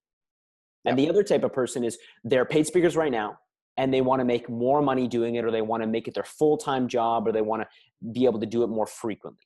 And 0.85 0.97
the 0.97 1.09
other 1.09 1.23
type 1.23 1.43
of 1.43 1.53
person 1.53 1.83
is 1.83 1.97
they're 2.23 2.45
paid 2.45 2.65
speakers 2.65 2.95
right 2.95 3.11
now 3.11 3.37
and 3.77 3.93
they 3.93 4.01
want 4.01 4.21
to 4.21 4.25
make 4.25 4.49
more 4.49 4.81
money 4.81 5.07
doing 5.07 5.35
it 5.35 5.45
or 5.45 5.51
they 5.51 5.61
want 5.61 5.83
to 5.83 5.87
make 5.87 6.07
it 6.07 6.13
their 6.13 6.23
full-time 6.23 6.87
job 6.87 7.27
or 7.27 7.31
they 7.31 7.41
want 7.41 7.61
to 7.61 7.67
be 8.11 8.25
able 8.25 8.39
to 8.39 8.45
do 8.45 8.63
it 8.63 8.67
more 8.67 8.87
frequently. 8.87 9.43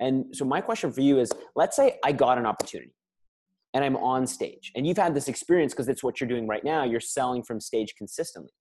And 0.00 0.26
so 0.34 0.44
my 0.44 0.60
question 0.60 0.92
for 0.92 1.00
you 1.00 1.18
is 1.18 1.30
let's 1.56 1.74
say 1.76 1.98
I 2.04 2.12
got 2.12 2.38
an 2.38 2.46
opportunity 2.46 2.92
and 3.74 3.84
I'm 3.84 3.96
on 3.96 4.26
stage 4.26 4.72
and 4.74 4.86
you've 4.86 4.96
had 4.96 5.14
this 5.14 5.28
experience 5.28 5.72
because 5.72 5.88
it's 5.88 6.02
what 6.02 6.20
you're 6.20 6.28
doing 6.28 6.46
right 6.46 6.64
now. 6.64 6.84
You're 6.84 7.00
selling 7.00 7.42
from 7.42 7.60
stage 7.60 7.94
consistently. 7.96 8.52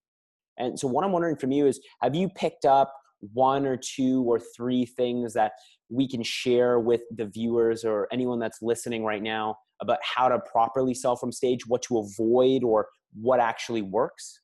And 0.57 0.77
so 0.79 0.87
what 0.87 1.05
I'm 1.05 1.11
wondering 1.11 1.35
from 1.35 1.51
you 1.51 1.67
is 1.67 1.79
have 2.01 2.15
you 2.15 2.29
picked 2.29 2.65
up 2.65 2.93
one 3.33 3.65
or 3.65 3.77
two 3.77 4.23
or 4.23 4.39
three 4.39 4.85
things 4.85 5.33
that 5.33 5.53
we 5.89 6.07
can 6.07 6.21
share 6.23 6.79
with 6.79 7.01
the 7.15 7.25
viewers 7.25 7.83
or 7.83 8.07
anyone 8.11 8.39
that's 8.39 8.61
listening 8.61 9.03
right 9.03 9.23
now 9.23 9.55
about 9.81 9.99
how 10.03 10.27
to 10.27 10.39
properly 10.39 10.93
sell 10.93 11.15
from 11.15 11.31
stage, 11.31 11.65
what 11.67 11.81
to 11.83 11.99
avoid 11.99 12.63
or 12.63 12.87
what 13.13 13.39
actually 13.39 13.81
works? 13.81 14.41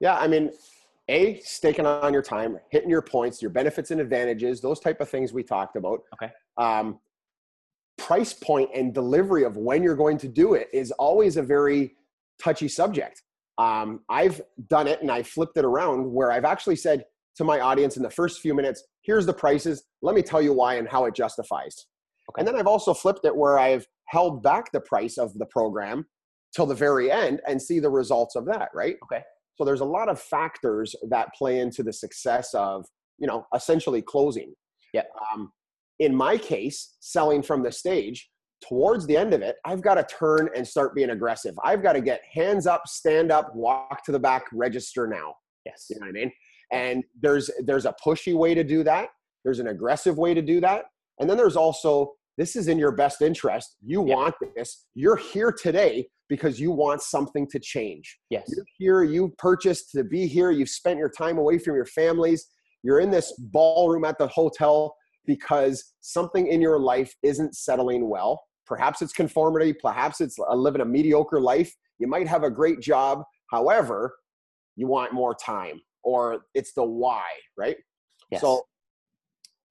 Yeah, 0.00 0.16
I 0.16 0.28
mean, 0.28 0.50
a 1.08 1.40
staking 1.40 1.86
on 1.86 2.12
your 2.12 2.22
time, 2.22 2.58
hitting 2.70 2.90
your 2.90 3.02
points, 3.02 3.40
your 3.40 3.50
benefits 3.50 3.90
and 3.90 4.00
advantages, 4.00 4.60
those 4.60 4.80
type 4.80 5.00
of 5.00 5.08
things 5.08 5.32
we 5.32 5.42
talked 5.42 5.76
about. 5.76 6.00
Okay. 6.14 6.32
Um, 6.58 6.98
price 8.06 8.32
point 8.32 8.70
and 8.72 8.94
delivery 8.94 9.42
of 9.42 9.56
when 9.56 9.82
you're 9.82 9.96
going 9.96 10.16
to 10.16 10.28
do 10.28 10.54
it 10.54 10.68
is 10.72 10.92
always 10.92 11.36
a 11.36 11.42
very 11.42 11.96
touchy 12.40 12.68
subject. 12.68 13.20
Um, 13.58 14.00
I've 14.08 14.40
done 14.68 14.86
it 14.86 15.02
and 15.02 15.10
I 15.10 15.24
flipped 15.24 15.56
it 15.56 15.64
around 15.64 16.12
where 16.12 16.30
I've 16.30 16.44
actually 16.44 16.76
said 16.76 17.04
to 17.36 17.42
my 17.42 17.58
audience 17.58 17.96
in 17.96 18.04
the 18.04 18.10
first 18.10 18.40
few 18.40 18.54
minutes, 18.54 18.84
"Here's 19.02 19.26
the 19.26 19.32
prices. 19.32 19.84
Let 20.02 20.14
me 20.14 20.22
tell 20.22 20.40
you 20.40 20.52
why 20.52 20.74
and 20.76 20.88
how 20.88 21.06
it 21.06 21.14
justifies." 21.16 21.74
Okay. 22.30 22.40
And 22.40 22.46
then 22.46 22.54
I've 22.54 22.68
also 22.68 22.94
flipped 22.94 23.24
it 23.24 23.34
where 23.34 23.58
I've 23.58 23.86
held 24.06 24.40
back 24.40 24.70
the 24.70 24.80
price 24.80 25.18
of 25.18 25.36
the 25.38 25.46
program 25.46 26.06
till 26.54 26.66
the 26.66 26.76
very 26.76 27.10
end 27.10 27.40
and 27.48 27.60
see 27.60 27.80
the 27.80 27.90
results 27.90 28.36
of 28.36 28.44
that. 28.46 28.68
Right. 28.72 28.96
Okay. 29.04 29.22
So 29.56 29.64
there's 29.64 29.80
a 29.80 29.92
lot 29.98 30.08
of 30.08 30.20
factors 30.20 30.94
that 31.08 31.34
play 31.36 31.58
into 31.58 31.82
the 31.82 31.92
success 31.92 32.54
of, 32.54 32.86
you 33.18 33.26
know, 33.26 33.46
essentially 33.52 34.02
closing. 34.02 34.54
Yeah. 34.92 35.04
Um, 35.32 35.50
in 35.98 36.14
my 36.14 36.36
case, 36.36 36.96
selling 37.00 37.42
from 37.42 37.62
the 37.62 37.72
stage, 37.72 38.30
towards 38.66 39.06
the 39.06 39.16
end 39.16 39.34
of 39.34 39.42
it, 39.42 39.56
I've 39.64 39.82
got 39.82 39.94
to 39.94 40.04
turn 40.04 40.48
and 40.56 40.66
start 40.66 40.94
being 40.94 41.10
aggressive. 41.10 41.54
I've 41.64 41.82
got 41.82 41.92
to 41.92 42.00
get 42.00 42.20
hands 42.32 42.66
up, 42.66 42.82
stand 42.86 43.30
up, 43.30 43.54
walk 43.54 44.04
to 44.04 44.12
the 44.12 44.18
back, 44.18 44.44
register 44.52 45.06
now. 45.06 45.34
Yes. 45.64 45.86
You 45.90 45.96
know 46.00 46.06
what 46.06 46.10
I 46.10 46.12
mean? 46.12 46.32
And 46.72 47.04
there's 47.20 47.50
there's 47.64 47.86
a 47.86 47.94
pushy 48.04 48.34
way 48.34 48.54
to 48.54 48.64
do 48.64 48.82
that. 48.84 49.08
There's 49.44 49.58
an 49.60 49.68
aggressive 49.68 50.18
way 50.18 50.34
to 50.34 50.42
do 50.42 50.60
that. 50.60 50.86
And 51.20 51.28
then 51.28 51.36
there's 51.36 51.56
also 51.56 52.12
this 52.38 52.56
is 52.56 52.68
in 52.68 52.78
your 52.78 52.92
best 52.92 53.22
interest. 53.22 53.76
You 53.84 54.06
Yeah. 54.06 54.14
want 54.16 54.34
this. 54.56 54.86
You're 54.94 55.16
here 55.16 55.52
today 55.52 56.08
because 56.28 56.58
you 56.60 56.70
want 56.72 57.00
something 57.02 57.46
to 57.48 57.58
change 57.60 58.18
Yes. 58.30 58.44
you're 58.48 58.64
here 58.78 59.02
you 59.04 59.32
purchased 59.38 59.92
to 59.92 60.02
be 60.02 60.26
here 60.26 60.50
you've 60.50 60.68
spent 60.68 60.98
your 60.98 61.08
time 61.08 61.38
away 61.38 61.56
from 61.56 61.76
your 61.76 61.86
families 61.86 62.48
you're 62.82 62.98
in 62.98 63.10
this 63.12 63.32
ballroom 63.38 64.04
at 64.04 64.18
the 64.18 64.26
hotel 64.26 64.96
because 65.26 65.92
something 66.00 66.46
in 66.46 66.60
your 66.60 66.78
life 66.78 67.14
isn't 67.22 67.54
settling 67.56 68.08
well 68.08 68.40
perhaps 68.66 69.02
it's 69.02 69.12
conformity 69.12 69.72
perhaps 69.72 70.20
it's 70.20 70.36
living 70.54 70.80
a 70.80 70.84
mediocre 70.84 71.40
life 71.40 71.72
you 71.98 72.06
might 72.06 72.26
have 72.26 72.42
a 72.42 72.50
great 72.50 72.80
job 72.80 73.22
however 73.50 74.16
you 74.76 74.86
want 74.86 75.12
more 75.12 75.34
time 75.34 75.80
or 76.02 76.40
it's 76.54 76.72
the 76.74 76.84
why 76.84 77.24
right 77.56 77.76
Yes. 78.30 78.40
so 78.40 78.62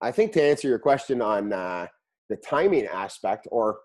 i 0.01 0.11
think 0.11 0.31
to 0.33 0.41
answer 0.41 0.67
your 0.67 0.79
question 0.79 1.21
on 1.21 1.51
uh, 1.51 1.87
the 2.29 2.37
timing 2.37 2.85
aspect 2.87 3.47
or 3.51 3.79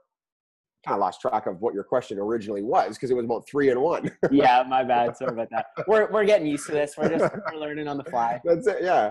kind 0.87 0.95
of 0.95 1.01
lost 1.01 1.21
track 1.21 1.47
of 1.47 1.61
what 1.61 1.75
your 1.75 1.85
question 1.85 2.19
originally 2.19 2.63
was 2.63 2.97
because 2.97 3.11
it 3.11 3.15
was 3.15 3.25
about 3.27 3.47
three 3.47 3.69
and 3.71 3.81
one 3.81 4.11
yeah, 4.31 4.65
my 4.67 4.83
bad. 4.93 5.15
Sorry 5.17 5.33
about 5.33 5.49
that. 5.51 5.67
We're 5.87 6.11
we're 6.11 6.25
getting 6.25 6.47
used 6.47 6.65
to 6.67 6.73
this. 6.73 6.95
We're 6.97 7.11
just 7.11 7.35
we're 7.53 7.61
learning 7.61 7.87
on 7.87 7.99
the 7.99 8.05
fly. 8.05 8.41
That's 8.45 8.67
it. 8.67 8.79
Yeah. 8.81 9.11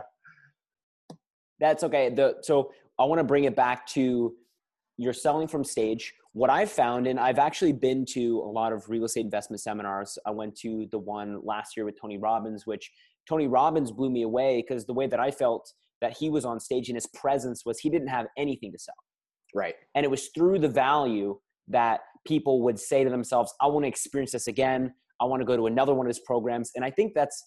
That's 1.59 1.83
okay. 1.83 2.09
The 2.09 2.37
so 2.41 2.71
I 2.97 3.05
want 3.05 3.19
to 3.19 3.23
bring 3.23 3.45
it 3.45 3.55
back 3.55 3.85
to 3.87 4.33
you're 4.97 5.13
selling 5.13 5.47
from 5.47 5.63
stage. 5.63 6.13
What 6.33 6.49
I've 6.49 6.71
found, 6.71 7.07
and 7.07 7.19
I've 7.19 7.39
actually 7.39 7.73
been 7.73 8.05
to 8.13 8.39
a 8.39 8.51
lot 8.51 8.71
of 8.71 8.89
real 8.89 9.05
estate 9.05 9.25
investment 9.25 9.61
seminars. 9.61 10.17
I 10.25 10.31
went 10.31 10.55
to 10.57 10.87
the 10.91 10.99
one 10.99 11.41
last 11.43 11.75
year 11.75 11.85
with 11.85 11.99
Tony 11.99 12.17
Robbins, 12.17 12.67
which 12.67 12.91
Tony 13.27 13.47
Robbins 13.47 13.91
blew 13.91 14.09
me 14.09 14.23
away 14.23 14.63
because 14.67 14.85
the 14.85 14.93
way 14.93 15.07
that 15.07 15.19
I 15.19 15.31
felt 15.31 15.73
that 16.01 16.17
he 16.17 16.29
was 16.29 16.45
on 16.45 16.59
stage 16.59 16.89
and 16.89 16.95
his 16.95 17.07
presence 17.07 17.65
was 17.65 17.79
he 17.79 17.89
didn't 17.89 18.07
have 18.09 18.27
anything 18.37 18.71
to 18.71 18.79
sell. 18.79 18.95
Right. 19.55 19.75
And 19.95 20.03
it 20.03 20.09
was 20.09 20.29
through 20.35 20.59
the 20.59 20.69
value 20.69 21.39
that 21.67 22.01
people 22.27 22.61
would 22.63 22.79
say 22.79 23.03
to 23.03 23.09
themselves, 23.09 23.53
I 23.61 23.67
want 23.67 23.83
to 23.85 23.87
experience 23.87 24.31
this 24.31 24.47
again. 24.47 24.93
I 25.19 25.25
want 25.25 25.41
to 25.41 25.45
go 25.45 25.57
to 25.57 25.65
another 25.67 25.93
one 25.93 26.05
of 26.05 26.09
his 26.09 26.19
programs. 26.19 26.71
And 26.75 26.85
I 26.85 26.91
think 26.91 27.13
that's, 27.15 27.45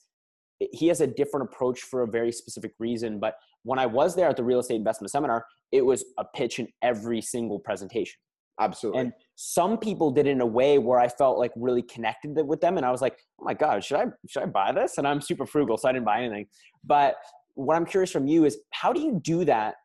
he 0.73 0.89
has 0.89 1.01
a 1.01 1.07
different 1.07 1.49
approach 1.51 1.81
for 1.81 2.03
a 2.03 2.07
very 2.07 2.33
specific 2.33 2.73
reason. 2.79 3.19
But 3.19 3.35
when 3.65 3.79
I 3.79 3.87
was 3.87 4.15
there 4.15 4.29
at 4.29 4.37
the 4.37 4.45
real 4.45 4.61
estate 4.61 4.77
investment 4.77 5.11
seminar, 5.11 5.47
it 5.71 5.85
was 5.85 6.05
a 6.19 6.25
pitch 6.25 6.59
in 6.59 6.69
every 6.83 7.21
single 7.21 7.59
presentation. 7.59 8.19
Absolutely. 8.61 9.01
And 9.01 9.13
some 9.35 9.79
people 9.79 10.11
did 10.11 10.27
it 10.27 10.31
in 10.31 10.41
a 10.41 10.47
way 10.47 10.79
where 10.79 11.01
I 11.01 11.09
felt 11.09 11.39
like 11.39 11.53
really 11.57 11.83
connected 11.83 12.37
with 12.47 12.61
them. 12.61 12.77
And 12.77 12.85
I 12.85 12.91
was 12.91 13.01
like, 13.01 13.19
oh 13.41 13.45
my 13.45 13.55
God, 13.55 13.83
should 13.83 13.97
I, 13.97 14.07
should 14.29 14.43
I 14.43 14.47
buy 14.47 14.73
this? 14.73 14.99
And 14.99 15.09
I'm 15.09 15.21
super 15.21 15.47
frugal, 15.47 15.77
so 15.79 15.89
I 15.89 15.93
didn't 15.93 16.05
buy 16.05 16.21
anything. 16.21 16.47
But 16.85 17.17
what 17.55 17.77
I'm 17.77 17.87
curious 17.87 18.11
from 18.11 18.27
you 18.27 18.45
is 18.45 18.59
how 18.71 18.93
do 18.93 19.01
you 19.01 19.21
do 19.23 19.45
that 19.47 19.77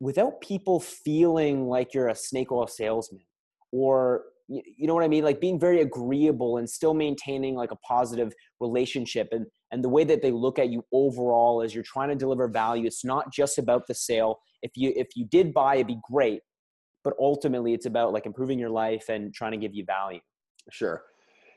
without 0.00 0.40
people 0.40 0.80
feeling 0.80 1.66
like 1.66 1.94
you're 1.94 2.08
a 2.08 2.14
snake 2.14 2.52
oil 2.52 2.66
salesman 2.66 3.22
or 3.72 4.22
you, 4.50 4.86
know 4.86 4.94
what 4.94 5.04
i 5.04 5.08
mean? 5.08 5.24
Like 5.24 5.40
being 5.40 5.58
very 5.58 5.80
agreeable 5.80 6.58
and 6.58 6.68
still 6.68 6.92
maintaining 6.92 7.54
like 7.54 7.70
a 7.70 7.76
positive 7.76 8.32
relationship 8.60 9.28
and 9.32 9.46
and 9.72 9.84
the 9.84 9.88
way 9.88 10.04
that 10.04 10.20
they 10.20 10.32
look 10.32 10.58
at 10.58 10.70
you 10.70 10.84
overall 10.92 11.62
as 11.62 11.74
you're 11.74 11.84
trying 11.84 12.08
to 12.08 12.16
deliver 12.16 12.48
value 12.48 12.86
it's 12.86 13.04
not 13.04 13.32
just 13.32 13.58
about 13.58 13.86
the 13.86 13.94
sale. 13.94 14.40
If 14.62 14.72
you 14.74 14.92
if 14.96 15.08
you 15.14 15.26
did 15.26 15.54
buy 15.54 15.76
it'd 15.76 15.86
be 15.86 16.00
great 16.10 16.40
but 17.04 17.14
ultimately 17.18 17.72
it's 17.72 17.86
about 17.86 18.12
like 18.12 18.26
improving 18.26 18.58
your 18.58 18.70
life 18.70 19.08
and 19.08 19.32
trying 19.32 19.52
to 19.52 19.58
give 19.58 19.74
you 19.74 19.84
value. 19.84 20.20
Sure. 20.70 21.02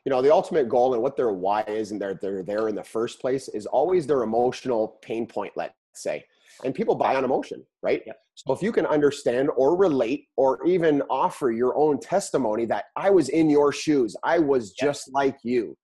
You 0.06 0.10
know, 0.10 0.22
the 0.22 0.34
ultimate 0.34 0.68
goal 0.68 0.94
and 0.94 1.02
what 1.02 1.16
their 1.16 1.32
why 1.32 1.64
is 1.64 1.92
and 1.92 2.02
they're, 2.02 2.18
they're 2.22 2.44
there 2.44 2.68
in 2.68 2.76
the 2.76 2.84
first 2.84 3.20
place 3.22 3.48
is 3.50 3.66
always 3.66 4.06
their 4.06 4.24
emotional 4.24 5.00
pain 5.02 5.26
point, 5.26 5.54
let's 5.56 5.74
say. 5.96 6.24
And 6.64 6.74
people 6.74 6.96
buy 6.96 7.16
on 7.16 7.24
emotion, 7.24 7.64
right? 7.82 8.02
Yep. 8.06 8.18
So 8.36 8.54
if 8.54 8.62
you 8.62 8.72
can 8.72 8.86
understand 8.86 9.50
or 9.56 9.76
relate 9.76 10.28
or 10.38 10.66
even 10.66 11.02
offer 11.10 11.52
your 11.52 11.76
own 11.78 12.00
testimony 12.00 12.66
that 12.66 12.86
I 12.96 13.10
was 13.10 13.30
in 13.30 13.50
your 13.50 13.72
shoes, 13.72 14.16
I 14.24 14.40
was 14.40 14.74
Yep. 14.80 14.88
just 14.88 15.14
like 15.14 15.38
you, 15.44 15.78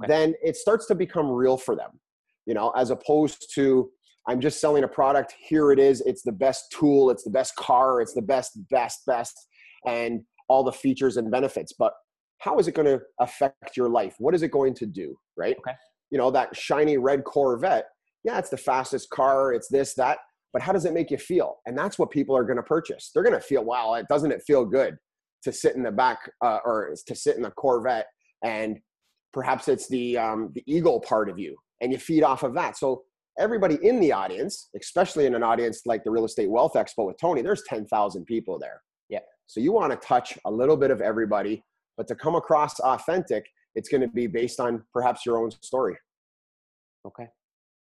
Okay. 0.00 0.08
then 0.08 0.34
it 0.42 0.56
starts 0.56 0.86
to 0.86 0.94
become 0.94 1.30
real 1.30 1.56
for 1.56 1.74
them, 1.76 2.00
you 2.46 2.54
know, 2.54 2.70
as 2.70 2.90
opposed 2.90 3.52
to 3.54 3.90
I'm 4.28 4.40
just 4.40 4.60
selling 4.60 4.84
a 4.84 4.88
product. 4.88 5.34
Here 5.48 5.72
it 5.72 5.80
is. 5.80 6.00
It's 6.02 6.22
the 6.22 6.30
best 6.32 6.70
tool. 6.70 7.10
It's 7.10 7.24
the 7.24 7.30
best 7.30 7.56
car. 7.56 8.00
It's 8.00 8.14
the 8.14 8.22
best, 8.22 8.52
best, 8.70 9.04
best, 9.04 9.34
and 9.84 10.22
all 10.48 10.62
the 10.62 10.72
features 10.72 11.16
and 11.16 11.28
benefits. 11.28 11.72
But 11.72 11.92
how 12.38 12.56
is 12.58 12.68
it 12.68 12.74
going 12.74 12.86
to 12.86 13.00
affect 13.18 13.76
your 13.76 13.88
life? 13.88 14.14
What 14.18 14.32
is 14.34 14.42
it 14.42 14.52
going 14.52 14.74
to 14.74 14.86
do? 14.86 15.16
Right? 15.36 15.56
Okay. 15.58 15.76
You 16.10 16.18
know, 16.18 16.30
that 16.30 16.54
shiny 16.56 16.98
red 16.98 17.24
Corvette. 17.24 17.86
Yeah, 18.24 18.38
it's 18.38 18.50
the 18.50 18.56
fastest 18.56 19.10
car. 19.10 19.52
It's 19.52 19.68
this, 19.68 19.94
that. 19.94 20.18
But 20.52 20.62
how 20.62 20.72
does 20.72 20.84
it 20.84 20.92
make 20.92 21.10
you 21.10 21.18
feel? 21.18 21.56
And 21.66 21.76
that's 21.76 21.98
what 21.98 22.10
people 22.10 22.36
are 22.36 22.44
going 22.44 22.56
to 22.56 22.62
purchase. 22.62 23.10
They're 23.12 23.22
going 23.22 23.34
to 23.34 23.40
feel, 23.40 23.64
wow, 23.64 23.94
it 23.94 24.06
doesn't 24.08 24.30
it 24.30 24.42
feel 24.46 24.64
good? 24.64 24.96
to 25.42 25.52
sit 25.52 25.76
in 25.76 25.82
the 25.82 25.90
back 25.90 26.30
uh, 26.44 26.58
or 26.64 26.94
to 27.06 27.14
sit 27.14 27.36
in 27.36 27.42
the 27.42 27.50
Corvette, 27.50 28.06
and 28.44 28.78
perhaps 29.32 29.68
it's 29.68 29.88
the 29.88 30.16
um, 30.16 30.50
the 30.54 30.62
ego 30.66 30.98
part 31.00 31.28
of 31.28 31.38
you, 31.38 31.56
and 31.80 31.92
you 31.92 31.98
feed 31.98 32.22
off 32.22 32.42
of 32.42 32.54
that. 32.54 32.76
So 32.76 33.02
everybody 33.38 33.78
in 33.82 34.00
the 34.00 34.12
audience, 34.12 34.68
especially 34.80 35.26
in 35.26 35.34
an 35.34 35.42
audience 35.42 35.82
like 35.86 36.04
the 36.04 36.10
Real 36.10 36.24
Estate 36.24 36.50
Wealth 36.50 36.74
Expo 36.74 37.06
with 37.06 37.18
Tony, 37.20 37.42
there's 37.42 37.62
ten 37.68 37.86
thousand 37.86 38.24
people 38.24 38.58
there. 38.58 38.80
Yeah. 39.08 39.20
So 39.46 39.60
you 39.60 39.72
want 39.72 39.92
to 39.92 40.06
touch 40.06 40.38
a 40.44 40.50
little 40.50 40.76
bit 40.76 40.90
of 40.90 41.00
everybody, 41.00 41.62
but 41.96 42.06
to 42.08 42.14
come 42.14 42.34
across 42.34 42.78
authentic, 42.80 43.44
it's 43.74 43.88
going 43.88 44.02
to 44.02 44.08
be 44.08 44.26
based 44.26 44.60
on 44.60 44.84
perhaps 44.92 45.26
your 45.26 45.38
own 45.38 45.50
story. 45.62 45.96
Okay. 47.06 47.26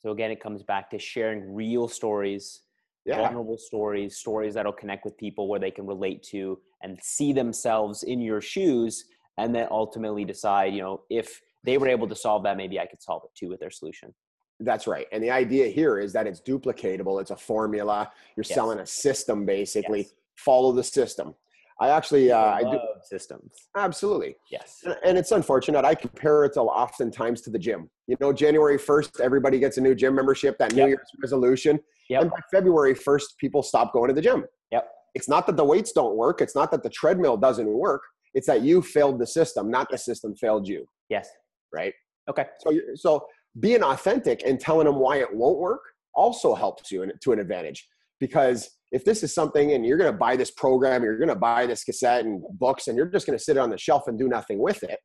So 0.01 0.11
again, 0.13 0.31
it 0.31 0.41
comes 0.41 0.63
back 0.63 0.91
to 0.91 0.99
sharing 0.99 1.55
real 1.55 1.89
stories, 1.89 2.63
Yeah. 3.05 3.17
vulnerable 3.17 3.59
stories, 3.59 4.17
stories 4.17 4.55
that'll 4.55 4.73
connect 4.73 5.05
with 5.05 5.17
people 5.17 5.49
where 5.49 5.61
they 5.61 5.71
can 5.71 5.87
relate 5.87 6.23
to 6.25 6.61
and 6.83 6.99
see 7.03 7.33
themselves 7.33 8.03
in 8.05 8.21
your 8.21 8.41
shoes, 8.41 9.07
and 9.39 9.55
then 9.55 9.67
ultimately 9.71 10.25
decide, 10.25 10.75
you 10.75 10.83
know, 10.83 11.03
if 11.11 11.41
they 11.65 11.79
were 11.79 11.89
able 11.89 12.09
to 12.09 12.15
solve 12.15 12.43
that, 12.45 12.57
maybe 12.57 12.79
I 12.79 12.87
could 12.87 13.03
solve 13.03 13.23
it 13.25 13.31
too 13.35 13.49
with 13.49 13.61
their 13.61 13.71
solution. 13.71 14.15
That's 14.61 14.87
right. 14.87 15.07
And 15.13 15.23
the 15.23 15.31
idea 15.31 15.69
here 15.69 15.99
is 15.99 16.13
that 16.15 16.27
it's 16.27 16.41
duplicatable. 16.41 17.21
It's 17.21 17.31
a 17.31 17.37
formula. 17.37 18.13
You're 18.37 18.45
Yes. 18.45 18.55
selling 18.55 18.79
a 18.81 18.87
system, 18.87 19.47
basically. 19.47 20.01
Yes. 20.03 20.15
Follow 20.37 20.73
the 20.73 20.83
system. 20.85 21.35
I 21.81 21.91
actually, 21.91 22.33
uh, 22.33 22.39
I 22.39 22.63
do 22.63 22.79
systems. 23.05 23.53
absolutely. 23.77 24.37
Yes. 24.51 24.81
And- 24.85 24.97
And 25.05 25.19
it's 25.19 25.31
unfortunate. 25.31 25.85
I 25.85 25.95
compare 25.95 26.45
it 26.45 26.55
to 26.55 26.63
oftentimes 26.63 27.41
to 27.43 27.51
the 27.51 27.59
gym. 27.59 27.89
You 28.09 28.17
know, 28.21 28.33
January 28.33 28.77
1st, 28.79 29.21
everybody 29.21 29.59
gets 29.61 29.79
a 29.79 29.81
new 29.81 29.95
gym 29.95 30.15
membership, 30.15 30.59
that 30.59 30.73
New 30.73 30.79
Yep. 30.83 30.89
Year's 30.89 31.11
resolution. 31.23 31.79
Yep. 32.11 32.23
And 32.23 32.31
by 32.31 32.39
February 32.51 32.95
1st, 32.95 33.37
people 33.39 33.63
stop 33.63 33.93
going 33.93 34.09
to 34.09 34.15
the 34.15 34.21
gym. 34.23 34.45
Yep. 34.73 34.91
It's 35.15 35.29
not 35.29 35.47
that 35.47 35.57
the 35.57 35.65
weights 35.65 35.93
don't 35.93 36.17
work. 36.17 36.41
It's 36.41 36.55
not 36.57 36.71
that 36.73 36.83
the 36.83 36.91
treadmill 36.91 37.37
doesn't 37.37 37.69
work. 37.69 38.03
It's 38.35 38.47
that 38.49 38.63
you 38.63 38.83
failed 38.83 39.19
the 39.21 39.27
system, 39.27 39.71
not 39.71 39.89
the 39.91 39.99
system 39.99 40.35
failed 40.35 40.67
you. 40.67 40.87
Yes. 41.09 41.31
Right. 41.73 41.95
Okay. 42.29 42.47
So, 42.61 42.71
you 42.71 42.97
so 42.97 43.27
being 43.61 43.83
authentic 43.83 44.43
and 44.45 44.59
telling 44.61 44.87
them 44.87 44.97
why 44.97 45.19
it 45.19 45.33
won't 45.35 45.59
work 45.59 45.81
also 46.15 46.55
helps 46.55 46.91
you 46.91 47.03
in, 47.05 47.13
to 47.21 47.33
an 47.33 47.39
advantage. 47.39 47.89
Because 48.21 48.78
if 48.93 49.05
this 49.05 49.23
is 49.23 49.35
something 49.35 49.73
and 49.73 49.85
you're 49.85 49.99
going 49.99 50.11
to 50.11 50.17
buy 50.17 50.37
this 50.37 50.51
program, 50.51 51.03
you're 51.03 51.19
going 51.19 51.29
to 51.29 51.35
buy 51.35 51.67
this 51.67 51.85
cassette 51.85 52.25
and 52.25 52.43
books, 52.59 52.89
and 52.89 52.97
you're 52.97 53.07
just 53.07 53.27
going 53.27 53.39
to 53.39 53.43
sit 53.43 53.57
it 53.57 53.61
on 53.61 53.71
the 53.71 53.79
shelf 53.79 54.05
and 54.07 54.19
do 54.19 54.29
nothing 54.29 54.59
with 54.59 54.83
it, 54.83 54.99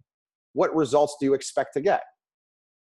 what 0.54 0.74
results 0.76 1.18
do 1.20 1.26
you 1.26 1.34
expect 1.34 1.74
to 1.74 1.82
get? 1.82 2.02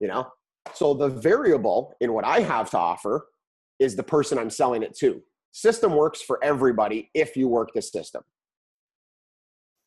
You 0.00 0.09
know. 0.09 0.26
So 0.75 0.92
the 0.95 1.09
variable 1.09 1.95
in 2.00 2.12
what 2.12 2.25
I 2.25 2.40
have 2.40 2.71
to 2.71 2.78
offer 2.78 3.26
is 3.78 3.97
the 3.97 4.02
person 4.02 4.38
I'm 4.38 4.50
selling 4.50 4.83
it 4.83 4.95
to. 4.99 5.23
System 5.52 5.97
works 5.97 6.21
for 6.21 6.42
everybody 6.45 7.11
if 7.14 7.37
you 7.37 7.49
work 7.49 7.71
the 7.75 7.83
system. 7.83 8.23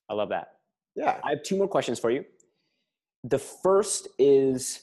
I 0.09 0.15
love 0.15 0.29
that. 0.29 0.47
Yeah. 0.95 1.19
I 1.23 1.29
have 1.29 1.43
two 1.43 1.57
more 1.57 1.67
questions 1.67 1.99
for 1.99 2.11
you. 2.11 2.25
The 3.23 3.39
first 3.39 4.07
is 4.19 4.81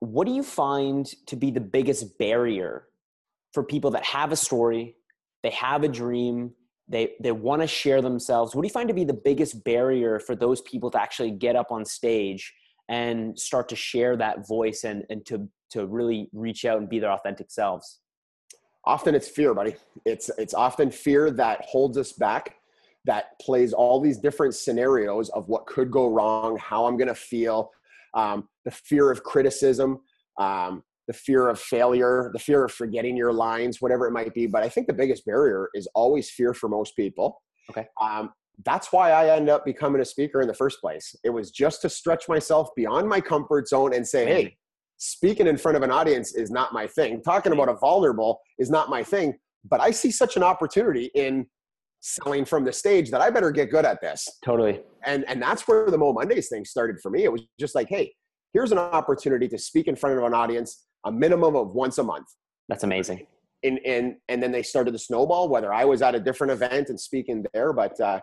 what 0.00 0.26
do 0.26 0.32
you 0.32 0.42
find 0.42 1.06
to 1.26 1.36
be 1.36 1.50
the 1.50 1.60
biggest 1.60 2.18
barrier 2.18 2.86
for 3.52 3.62
people 3.62 3.90
that 3.92 4.04
have 4.04 4.32
a 4.32 4.36
story, 4.36 4.96
they 5.42 5.50
have 5.50 5.84
a 5.84 5.88
dream, 5.88 6.52
they 6.88 7.12
they 7.20 7.32
want 7.32 7.62
to 7.62 7.68
share 7.68 8.02
themselves? 8.02 8.54
What 8.54 8.62
do 8.62 8.66
you 8.66 8.72
find 8.72 8.88
to 8.88 8.94
be 8.94 9.04
the 9.04 9.14
biggest 9.14 9.64
barrier 9.64 10.20
for 10.20 10.34
those 10.34 10.60
people 10.62 10.90
to 10.90 11.00
actually 11.00 11.32
get 11.32 11.56
up 11.56 11.70
on 11.70 11.84
stage 11.84 12.52
and 12.88 13.38
start 13.38 13.68
to 13.68 13.76
share 13.76 14.16
that 14.16 14.46
voice 14.46 14.84
and 14.84 15.04
and 15.10 15.24
to 15.26 15.48
to 15.70 15.86
really 15.86 16.28
reach 16.32 16.64
out 16.64 16.78
and 16.78 16.88
be 16.88 16.98
their 16.98 17.12
authentic 17.12 17.50
selves? 17.50 18.00
often 18.84 19.14
it's 19.14 19.28
fear 19.28 19.54
buddy 19.54 19.74
it's 20.04 20.30
it's 20.38 20.54
often 20.54 20.90
fear 20.90 21.30
that 21.30 21.64
holds 21.64 21.98
us 21.98 22.12
back 22.12 22.56
that 23.04 23.38
plays 23.40 23.72
all 23.72 24.00
these 24.00 24.18
different 24.18 24.54
scenarios 24.54 25.28
of 25.30 25.48
what 25.48 25.66
could 25.66 25.90
go 25.90 26.08
wrong 26.08 26.56
how 26.58 26.86
i'm 26.86 26.96
going 26.96 27.08
to 27.08 27.14
feel 27.14 27.70
um, 28.14 28.48
the 28.64 28.70
fear 28.70 29.10
of 29.10 29.22
criticism 29.22 30.00
um, 30.38 30.82
the 31.10 31.14
fear 31.14 31.48
of 31.48 31.58
failure 31.58 32.30
the 32.32 32.38
fear 32.38 32.64
of 32.64 32.70
forgetting 32.70 33.16
your 33.16 33.32
lines 33.32 33.80
whatever 33.80 34.06
it 34.06 34.12
might 34.12 34.32
be 34.32 34.46
but 34.46 34.62
i 34.62 34.68
think 34.68 34.86
the 34.86 34.92
biggest 34.92 35.24
barrier 35.26 35.68
is 35.74 35.88
always 35.94 36.30
fear 36.30 36.54
for 36.54 36.68
most 36.68 36.94
people 36.94 37.42
Okay. 37.70 37.86
um, 38.00 38.30
that's 38.64 38.92
why 38.92 39.10
i 39.10 39.34
ended 39.34 39.48
up 39.48 39.64
becoming 39.64 40.00
a 40.00 40.04
speaker 40.04 40.40
in 40.40 40.46
the 40.46 40.54
first 40.54 40.80
place 40.80 41.14
it 41.24 41.30
was 41.30 41.50
just 41.50 41.82
to 41.82 41.88
stretch 41.88 42.28
myself 42.28 42.68
beyond 42.76 43.08
my 43.08 43.20
comfort 43.20 43.66
zone 43.66 43.92
and 43.94 44.06
say 44.06 44.24
hey 44.26 44.56
speaking 45.00 45.46
in 45.46 45.56
front 45.56 45.76
of 45.76 45.82
an 45.82 45.90
audience 45.90 46.34
is 46.34 46.50
not 46.50 46.72
my 46.72 46.86
thing. 46.86 47.22
Talking 47.22 47.52
about 47.52 47.68
a 47.68 47.74
vulnerable 47.74 48.40
is 48.58 48.70
not 48.70 48.90
my 48.90 49.02
thing. 49.02 49.34
But 49.64 49.80
I 49.80 49.90
see 49.90 50.10
such 50.10 50.36
an 50.36 50.42
opportunity 50.42 51.10
in 51.14 51.46
selling 52.00 52.44
from 52.44 52.64
the 52.64 52.72
stage 52.72 53.10
that 53.10 53.20
I 53.20 53.30
better 53.30 53.50
get 53.50 53.70
good 53.70 53.84
at 53.84 54.00
this. 54.00 54.26
Totally. 54.44 54.80
And 55.04 55.24
and 55.26 55.42
that's 55.42 55.66
where 55.66 55.90
the 55.90 55.98
Mo 55.98 56.12
Mondays 56.12 56.48
thing 56.48 56.64
started 56.64 57.00
for 57.02 57.10
me. 57.10 57.24
It 57.24 57.32
was 57.32 57.42
just 57.58 57.74
like, 57.74 57.88
hey, 57.88 58.12
here's 58.52 58.72
an 58.72 58.78
opportunity 58.78 59.48
to 59.48 59.58
speak 59.58 59.88
in 59.88 59.96
front 59.96 60.18
of 60.18 60.24
an 60.24 60.34
audience 60.34 60.86
a 61.04 61.12
minimum 61.12 61.56
of 61.56 61.74
once 61.74 61.98
a 61.98 62.02
month. 62.02 62.26
That's 62.68 62.84
amazing. 62.84 63.26
And 63.62 63.78
and 63.84 64.16
and 64.28 64.42
then 64.42 64.52
they 64.52 64.62
started 64.62 64.94
the 64.94 64.98
snowball. 64.98 65.48
Whether 65.48 65.72
I 65.72 65.84
was 65.84 66.02
at 66.02 66.14
a 66.14 66.20
different 66.20 66.52
event 66.52 66.88
and 66.88 66.98
speaking 66.98 67.44
there, 67.52 67.72
but 67.72 67.98
uh, 68.00 68.20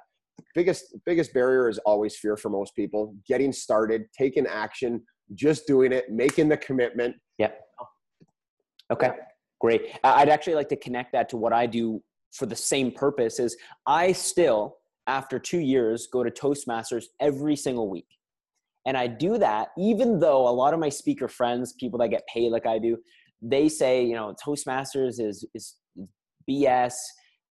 biggest 0.55 0.95
biggest 1.05 1.33
barrier 1.33 1.69
is 1.69 1.77
always 1.79 2.15
fear 2.15 2.37
for 2.37 2.49
most 2.49 2.75
people. 2.75 3.15
Getting 3.27 3.51
started, 3.51 4.05
taking 4.17 4.47
action, 4.47 5.03
just 5.33 5.67
doing 5.67 5.91
it, 5.91 6.09
making 6.09 6.49
the 6.49 6.57
commitment. 6.57 7.15
Yeah. 7.37 7.51
Okay, 8.91 9.11
great. 9.59 9.97
I'd 10.03 10.29
actually 10.29 10.55
like 10.55 10.69
to 10.69 10.77
connect 10.77 11.11
that 11.11 11.29
to 11.29 11.37
what 11.37 11.53
I 11.53 11.65
do 11.65 12.01
for 12.33 12.45
the 12.45 12.55
same 12.55 12.91
purpose 12.91 13.39
is 13.39 13.57
I 13.85 14.11
still, 14.13 14.77
after 15.07 15.39
two 15.39 15.59
years, 15.59 16.07
go 16.11 16.23
to 16.23 16.31
Toastmasters 16.31 17.05
every 17.19 17.55
single 17.55 17.89
week. 17.89 18.07
And 18.87 18.97
I 18.97 19.05
do 19.05 19.37
that 19.37 19.69
even 19.77 20.19
though 20.19 20.47
a 20.47 20.49
lot 20.49 20.73
of 20.73 20.79
my 20.79 20.89
speaker 20.89 21.27
friends, 21.27 21.73
people 21.79 21.99
that 21.99 22.07
get 22.07 22.25
paid 22.33 22.51
like 22.51 22.65
I 22.65 22.79
do, 22.79 22.97
they 23.41 23.69
say, 23.69 24.03
you 24.03 24.15
know, 24.15 24.33
Toastmasters 24.43 25.19
is, 25.19 25.45
is 25.53 25.75
BS. 26.49 26.95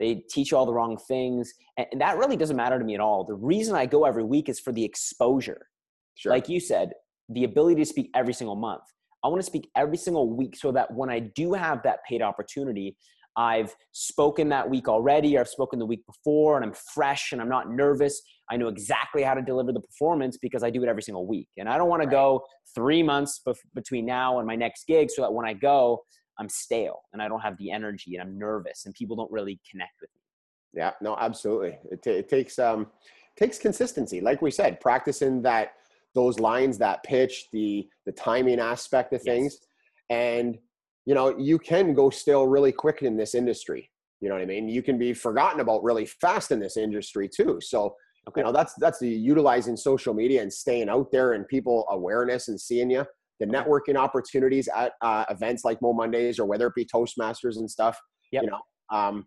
They 0.01 0.25
teach 0.29 0.51
you 0.51 0.57
all 0.57 0.67
the 0.67 0.73
wrong 0.73 0.99
things. 1.07 1.53
And 1.79 1.87
and 1.93 2.01
that 2.01 2.19
really 2.19 2.37
doesn't 2.37 2.57
matter 2.57 2.79
to 2.79 2.85
me 2.85 2.95
at 2.95 3.01
all. 3.01 3.25
The 3.25 3.35
reason 3.35 3.77
I 3.77 3.87
go 3.87 4.05
every 4.05 4.25
week 4.25 4.49
is 4.49 4.59
for 4.59 4.73
the 4.73 4.85
exposure 4.85 5.69
Sure. 6.17 6.33
like 6.33 6.49
you 6.49 6.59
said, 6.59 6.93
the 7.29 7.45
ability 7.45 7.77
to 7.77 7.85
speak 7.85 8.11
every 8.15 8.33
single 8.33 8.57
month. 8.57 8.83
I 9.23 9.29
want 9.29 9.41
to 9.41 9.47
speak 9.47 9.69
every 9.77 9.97
single 9.97 10.35
week 10.35 10.57
so 10.57 10.73
that 10.73 10.93
when 10.95 11.11
I 11.11 11.19
do 11.19 11.53
have 11.53 11.83
that 11.83 12.01
paid 12.09 12.23
opportunity, 12.23 12.97
I've 13.37 13.75
spoken 13.93 14.49
that 14.49 14.69
week 14.69 14.89
already, 14.89 15.37
or 15.37 15.41
I've 15.41 15.49
spoken 15.49 15.79
the 15.79 15.87
week 15.87 16.07
before, 16.07 16.57
and 16.57 16.65
I'm 16.65 16.73
fresh 16.95 17.33
and 17.33 17.41
I'm 17.41 17.49
not 17.49 17.71
nervous. 17.71 18.23
I 18.51 18.57
know 18.57 18.69
exactly 18.69 19.23
how 19.23 19.35
to 19.35 19.43
deliver 19.43 19.73
the 19.73 19.81
performance 19.81 20.39
because 20.39 20.63
I 20.63 20.71
do 20.71 20.83
it 20.83 20.89
every 20.89 21.03
single 21.03 21.27
week. 21.27 21.49
And 21.59 21.69
I 21.69 21.77
don't 21.77 21.89
want 21.89 22.03
to 22.03 22.09
go 22.09 22.45
three 22.75 23.03
months 23.03 23.41
bef- 23.47 23.57
between 23.75 24.07
now 24.07 24.39
and 24.39 24.47
my 24.47 24.57
next 24.57 24.87
gig 24.87 25.11
so 25.11 25.23
that 25.23 25.33
when 25.33 25.45
I 25.47 25.53
go, 25.53 26.03
I'm 26.39 26.49
stale 26.49 27.01
and 27.13 27.21
I 27.21 27.29
don't 27.29 27.41
have 27.41 27.57
the 27.59 27.71
energy 27.71 28.15
and 28.15 28.23
I'm 28.23 28.39
nervous 28.39 28.85
and 28.87 28.95
people 28.95 29.17
don't 29.17 29.31
really 29.31 29.59
connect 29.71 29.93
with 30.01 30.11
me. 30.15 30.21
Yeah, 30.81 30.93
no, 31.01 31.17
absolutely. 31.19 31.79
It, 31.91 32.03
ta- 32.03 32.11
it 32.11 32.29
takes 32.29 32.59
um 32.59 32.89
takes 33.37 33.59
consistency. 33.59 34.21
Like 34.21 34.43
we 34.43 34.51
said, 34.51 34.81
practicing 34.81 35.43
that 35.43 35.73
those 36.15 36.39
lines, 36.39 36.79
that 36.79 37.03
pitch, 37.03 37.49
the 37.53 37.89
the 38.05 38.13
timing 38.13 38.61
aspect 38.61 39.13
of 39.13 39.23
Yes. 39.25 39.35
things, 39.35 39.59
and 40.11 40.59
you 41.07 41.15
know 41.15 41.37
you 41.39 41.59
can 41.59 41.95
go 41.95 42.11
still 42.11 42.47
really 42.47 42.73
quick 42.73 43.03
in 43.03 43.17
this 43.17 43.35
industry. 43.35 43.91
You 44.21 44.29
know 44.29 44.35
what 44.35 44.43
I 44.43 44.47
mean? 44.47 44.69
You 44.69 44.83
can 44.83 44.99
be 44.99 45.13
forgotten 45.15 45.61
about 45.61 45.83
really 45.83 46.07
fast 46.07 46.51
in 46.51 46.59
this 46.59 46.77
industry 46.77 47.29
too. 47.29 47.59
So 47.61 47.95
Okay. 48.29 48.41
you 48.41 48.45
know 48.45 48.53
that's 48.53 48.75
that's 48.75 48.99
the 48.99 49.09
utilizing 49.09 49.77
social 49.77 50.13
media 50.13 50.43
and 50.43 50.53
staying 50.53 50.89
out 50.89 51.13
there 51.13 51.35
and 51.35 51.47
people 51.47 51.87
awareness 51.91 52.49
and 52.49 52.61
seeing 52.61 52.91
you. 52.91 53.05
The 53.39 53.47
networking 53.47 53.97
opportunities 53.97 54.69
at 54.75 54.95
uh, 55.03 55.25
events 55.31 55.65
like 55.65 55.81
Mo 55.83 55.93
Mondays 55.93 56.39
or 56.39 56.47
whether 56.47 56.67
it 56.67 56.75
be 56.75 56.87
Toastmasters 56.87 57.57
and 57.57 57.71
stuff. 57.71 57.99
Yep. 58.33 58.45
You 58.45 58.51
know, 58.51 58.61
um, 58.91 59.27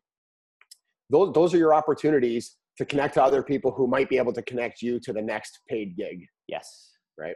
those 1.09 1.33
those 1.33 1.53
are 1.53 1.57
your 1.57 1.73
opportunities 1.73 2.57
to 2.77 2.85
connect 2.85 3.13
to 3.13 3.23
other 3.23 3.43
people 3.43 3.71
who 3.71 3.87
might 3.87 4.09
be 4.09 4.17
able 4.17 4.33
to 4.33 4.41
connect 4.41 4.81
you 4.81 4.99
to 5.01 5.13
the 5.13 5.21
next 5.21 5.59
paid 5.69 5.95
gig. 5.95 6.25
Yes. 6.47 6.91
Right. 7.17 7.35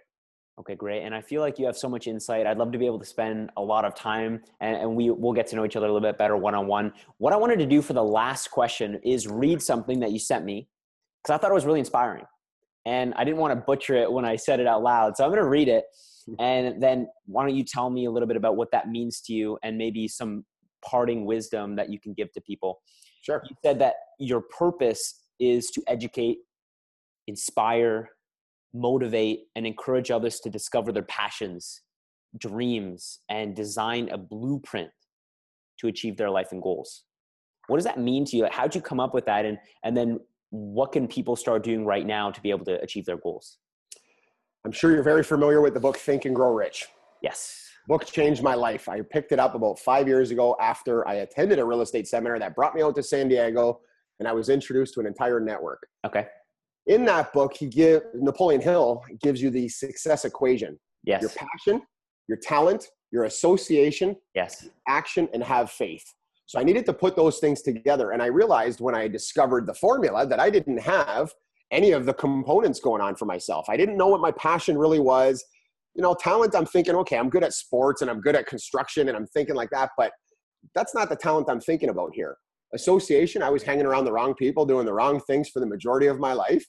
Okay, 0.59 0.75
great. 0.75 1.01
And 1.01 1.15
I 1.15 1.21
feel 1.21 1.41
like 1.41 1.57
you 1.57 1.65
have 1.65 1.75
so 1.75 1.89
much 1.89 2.05
insight. 2.05 2.45
I'd 2.45 2.59
love 2.59 2.71
to 2.73 2.77
be 2.77 2.85
able 2.85 2.99
to 2.99 3.05
spend 3.05 3.49
a 3.57 3.61
lot 3.61 3.85
of 3.85 3.95
time 3.95 4.41
and, 4.61 4.77
and 4.77 4.95
we 4.95 5.09
will 5.09 5.33
get 5.33 5.47
to 5.47 5.55
know 5.55 5.65
each 5.65 5.75
other 5.75 5.87
a 5.87 5.91
little 5.91 6.07
bit 6.07 6.17
better 6.19 6.37
one 6.37 6.53
on 6.53 6.67
one. 6.67 6.93
What 7.17 7.33
I 7.33 7.37
wanted 7.37 7.57
to 7.59 7.65
do 7.65 7.81
for 7.81 7.93
the 7.93 8.03
last 8.03 8.51
question 8.51 8.99
is 9.03 9.27
read 9.27 9.63
something 9.63 9.99
that 10.01 10.11
you 10.11 10.19
sent 10.19 10.45
me 10.45 10.67
because 11.23 11.33
I 11.33 11.37
thought 11.39 11.49
it 11.49 11.55
was 11.55 11.65
really 11.65 11.79
inspiring. 11.79 12.25
And 12.85 13.13
I 13.15 13.23
didn't 13.23 13.39
want 13.39 13.53
to 13.53 13.65
butcher 13.65 13.95
it 13.95 14.11
when 14.11 14.25
I 14.25 14.35
said 14.35 14.59
it 14.59 14.67
out 14.67 14.83
loud. 14.83 15.17
So 15.17 15.23
I'm 15.23 15.31
going 15.31 15.41
to 15.41 15.49
read 15.49 15.69
it. 15.69 15.85
Hmm. 16.27 16.35
And 16.39 16.83
then 16.83 17.07
why 17.25 17.45
don't 17.45 17.55
you 17.55 17.63
tell 17.63 17.89
me 17.89 18.05
a 18.05 18.11
little 18.11 18.27
bit 18.27 18.37
about 18.37 18.55
what 18.55 18.69
that 18.71 18.89
means 18.89 19.21
to 19.21 19.33
you 19.33 19.57
and 19.63 19.77
maybe 19.77 20.07
some 20.07 20.45
parting 20.85 21.25
wisdom 21.25 21.75
that 21.77 21.89
you 21.89 21.99
can 21.99 22.13
give 22.13 22.31
to 22.33 22.41
people? 22.41 22.81
Sure. 23.23 23.41
you 23.49 23.55
said 23.63 23.79
that 23.79 23.95
your 24.19 24.41
purpose 24.41 25.21
is 25.39 25.71
to 25.71 25.81
educate, 25.87 26.39
inspire, 27.27 28.09
motivate, 28.73 29.47
and 29.55 29.65
encourage 29.65 30.11
others 30.11 30.39
to 30.41 30.49
discover 30.49 30.91
their 30.91 31.03
passions, 31.03 31.81
dreams, 32.37 33.19
and 33.29 33.55
design 33.55 34.09
a 34.09 34.17
blueprint 34.17 34.89
to 35.79 35.87
achieve 35.87 36.17
their 36.17 36.29
life 36.29 36.51
and 36.51 36.61
goals. 36.61 37.03
What 37.67 37.77
does 37.77 37.85
that 37.85 37.99
mean 37.99 38.25
to 38.25 38.37
you? 38.37 38.47
How'd 38.51 38.75
you 38.75 38.81
come 38.81 38.99
up 38.99 39.13
with 39.13 39.25
that? 39.25 39.45
And, 39.45 39.57
and 39.83 39.95
then 39.95 40.19
what 40.49 40.91
can 40.91 41.07
people 41.07 41.35
start 41.35 41.63
doing 41.63 41.85
right 41.85 42.05
now 42.05 42.29
to 42.29 42.41
be 42.41 42.49
able 42.49 42.65
to 42.65 42.81
achieve 42.81 43.05
their 43.05 43.17
goals? 43.17 43.57
I'm 44.65 44.71
sure 44.71 44.91
you're 44.91 45.03
very 45.03 45.23
familiar 45.23 45.61
with 45.61 45.73
the 45.73 45.79
book 45.79 45.97
Think 45.97 46.25
and 46.25 46.35
Grow 46.35 46.53
Rich. 46.53 46.87
Yes. 47.21 47.69
Book 47.87 48.05
changed 48.05 48.41
my 48.41 48.55
life. 48.55 48.87
I 48.87 49.01
picked 49.01 49.31
it 49.31 49.39
up 49.39 49.55
about 49.55 49.79
five 49.79 50.07
years 50.07 50.31
ago 50.31 50.55
after 50.61 51.07
I 51.07 51.15
attended 51.15 51.59
a 51.59 51.65
real 51.65 51.81
estate 51.81 52.07
seminar 52.07 52.39
that 52.39 52.55
brought 52.55 52.75
me 52.75 52.81
out 52.81 52.95
to 52.95 53.03
San 53.03 53.27
Diego, 53.27 53.81
and 54.19 54.27
I 54.27 54.31
was 54.31 54.49
introduced 54.49 54.93
to 54.93 54.99
an 55.01 55.05
entire 55.05 55.39
network. 55.39 55.85
Okay. 56.05 56.27
In 56.87 57.05
that 57.05 57.31
book, 57.33 57.55
he 57.55 57.67
give 57.67 58.03
Napoleon 58.13 58.61
Hill 58.61 59.03
gives 59.21 59.41
you 59.41 59.49
the 59.49 59.69
success 59.69 60.25
equation. 60.25 60.77
Yes. 61.03 61.21
Your 61.21 61.31
passion, 61.31 61.81
your 62.27 62.37
talent, 62.37 62.87
your 63.11 63.25
association, 63.25 64.15
yes, 64.33 64.67
action, 64.87 65.29
and 65.33 65.43
have 65.43 65.69
faith. 65.71 66.03
So 66.45 66.59
I 66.59 66.63
needed 66.63 66.85
to 66.87 66.93
put 66.93 67.15
those 67.15 67.39
things 67.39 67.61
together. 67.61 68.11
And 68.11 68.21
I 68.21 68.25
realized 68.25 68.81
when 68.81 68.95
I 68.95 69.07
discovered 69.07 69.65
the 69.65 69.73
formula 69.73 70.25
that 70.27 70.39
I 70.39 70.49
didn't 70.49 70.79
have 70.79 71.31
any 71.71 71.91
of 71.91 72.05
the 72.05 72.13
components 72.13 72.79
going 72.79 73.01
on 73.01 73.15
for 73.15 73.25
myself. 73.25 73.65
I 73.69 73.77
didn't 73.77 73.97
know 73.97 74.07
what 74.07 74.21
my 74.21 74.31
passion 74.31 74.77
really 74.77 74.99
was. 74.99 75.43
You 75.95 76.03
know, 76.03 76.15
talent, 76.15 76.55
I'm 76.55 76.65
thinking, 76.65 76.95
okay, 76.95 77.17
I'm 77.17 77.29
good 77.29 77.43
at 77.43 77.53
sports 77.53 78.01
and 78.01 78.09
I'm 78.09 78.19
good 78.19 78.35
at 78.35 78.45
construction 78.45 79.07
and 79.07 79.17
I'm 79.17 79.27
thinking 79.27 79.55
like 79.55 79.69
that, 79.71 79.91
but 79.97 80.11
that's 80.75 80.93
not 80.95 81.09
the 81.09 81.15
talent 81.15 81.49
I'm 81.49 81.61
thinking 81.61 81.89
about 81.89 82.11
here. 82.13 82.37
Association, 82.73 83.43
I 83.43 83.49
was 83.49 83.63
hanging 83.63 83.85
around 83.85 84.05
the 84.05 84.11
wrong 84.11 84.33
people, 84.33 84.65
doing 84.65 84.85
the 84.85 84.93
wrong 84.93 85.19
things 85.21 85.49
for 85.49 85.59
the 85.59 85.65
majority 85.65 86.07
of 86.07 86.19
my 86.19 86.33
life. 86.33 86.65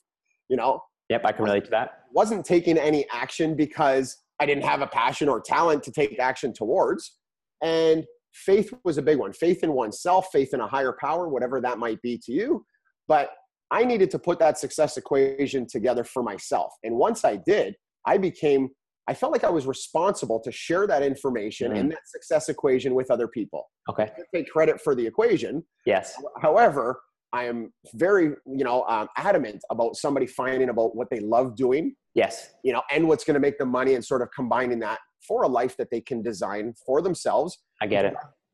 You 0.49 0.57
know, 0.57 0.81
Yep, 1.09 1.21
I 1.25 1.31
can 1.31 1.45
relate 1.45 1.65
to 1.65 1.71
that. 1.71 1.99
Wasn't 2.13 2.45
taking 2.45 2.77
any 2.77 3.05
action 3.11 3.55
because 3.55 4.17
I 4.39 4.45
didn't 4.45 4.63
have 4.63 4.81
a 4.81 4.87
passion 4.87 5.29
or 5.29 5.39
talent 5.39 5.83
to 5.83 5.91
take 5.91 6.19
action 6.19 6.53
towards. 6.53 7.17
And 7.61 8.05
faith 8.33 8.73
was 8.83 8.97
a 8.97 9.01
big 9.01 9.17
one 9.17 9.33
faith 9.33 9.63
in 9.63 9.73
oneself, 9.73 10.27
faith 10.31 10.53
in 10.53 10.59
a 10.59 10.67
higher 10.67 10.95
power, 10.99 11.27
whatever 11.27 11.61
that 11.61 11.77
might 11.77 12.01
be 12.01 12.19
to 12.25 12.31
you. 12.31 12.65
But 13.07 13.29
I 13.71 13.83
needed 13.83 14.11
to 14.11 14.19
put 14.19 14.39
that 14.39 14.57
success 14.57 14.97
equation 14.97 15.67
together 15.67 16.03
for 16.03 16.23
myself. 16.23 16.73
And 16.83 16.95
once 16.95 17.23
I 17.23 17.37
did, 17.37 17.75
I 18.05 18.17
became, 18.17 18.69
I 19.07 19.13
felt 19.13 19.31
like 19.31 19.43
I 19.43 19.49
was 19.49 19.67
responsible 19.67 20.39
to 20.39 20.51
share 20.51 20.87
that 20.87 21.03
information 21.03 21.71
mm. 21.71 21.79
and 21.79 21.91
that 21.91 22.07
success 22.07 22.49
equation 22.49 22.95
with 22.95 23.11
other 23.11 23.27
people. 23.27 23.69
Okay. 23.89 24.09
take 24.33 24.49
credit 24.49 24.81
for 24.81 24.95
the 24.95 25.05
equation. 25.05 25.63
Yes. 25.85 26.15
However, 26.41 26.99
I 27.31 27.45
am 27.45 27.71
very, 27.93 28.31
you 28.45 28.63
know, 28.63 28.83
um, 28.87 29.07
adamant 29.17 29.61
about 29.69 29.95
somebody 29.95 30.25
finding 30.25 30.69
about 30.69 30.95
what 30.95 31.09
they 31.11 31.19
love 31.19 31.55
doing. 31.55 31.95
Yes. 32.15 32.51
You 32.63 32.73
know, 32.73 32.81
and 32.91 33.07
what's 33.07 33.23
going 33.23 33.35
to 33.35 33.39
make 33.39 33.57
them 33.59 33.69
money 33.69 33.93
and 33.93 34.03
sort 34.03 34.21
of 34.21 34.29
combining 34.35 34.79
that 34.79 34.99
for 35.27 35.43
a 35.43 35.47
life 35.47 35.75
that 35.77 35.89
they 35.91 36.01
can 36.01 36.21
design 36.21 36.73
for 36.85 37.01
themselves. 37.01 37.59
I 37.81 37.87
get 37.87 38.05
it. 38.05 38.13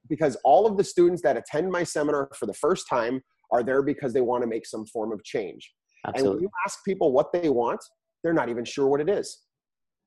Because 0.09 0.35
all 0.43 0.65
of 0.65 0.77
the 0.77 0.83
students 0.83 1.21
that 1.21 1.37
attend 1.37 1.71
my 1.71 1.83
seminar 1.83 2.29
for 2.35 2.45
the 2.45 2.53
first 2.53 2.87
time 2.89 3.21
are 3.51 3.63
there 3.63 3.83
because 3.83 4.13
they 4.13 4.21
want 4.21 4.43
to 4.43 4.47
make 4.47 4.65
some 4.65 4.85
form 4.85 5.11
of 5.11 5.23
change. 5.23 5.71
Absolutely. 6.07 6.29
And 6.29 6.35
when 6.35 6.43
you 6.43 6.49
ask 6.65 6.83
people 6.83 7.11
what 7.11 7.31
they 7.31 7.49
want, 7.49 7.79
they're 8.23 8.33
not 8.33 8.49
even 8.49 8.65
sure 8.65 8.87
what 8.87 8.99
it 8.99 9.09
is. 9.09 9.43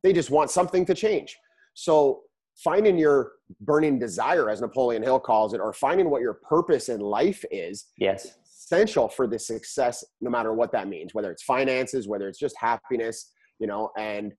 They 0.05 0.13
just 0.13 0.31
want 0.31 0.51
something 0.51 0.87
to 0.87 0.95
change. 0.95 1.37
So 1.75 2.21
finding 2.63 2.97
your 2.97 3.33
burning 3.61 3.99
desire, 3.99 4.49
as 4.49 4.61
Napoleon 4.61 5.03
Hill 5.03 5.19
calls 5.19 5.55
it, 5.55 5.61
or 5.61 5.73
finding 5.73 6.09
what 6.09 6.23
your 6.23 6.35
purpose 6.35 6.89
in 6.89 7.01
life 7.01 7.45
is, 7.51 7.87
yes, 7.99 8.39
essential 8.47 9.09
for 9.09 9.27
the 9.27 9.39
success, 9.39 10.05
no 10.21 10.31
matter 10.31 10.55
what 10.55 10.71
that 10.71 10.87
means, 10.87 11.13
whether 11.13 11.33
it's 11.33 11.43
finances, 11.43 12.07
whether 12.07 12.29
it's 12.29 12.39
just 12.39 12.57
happiness, 12.57 13.33
you 13.59 13.67
know. 13.67 13.91
And 13.99 14.33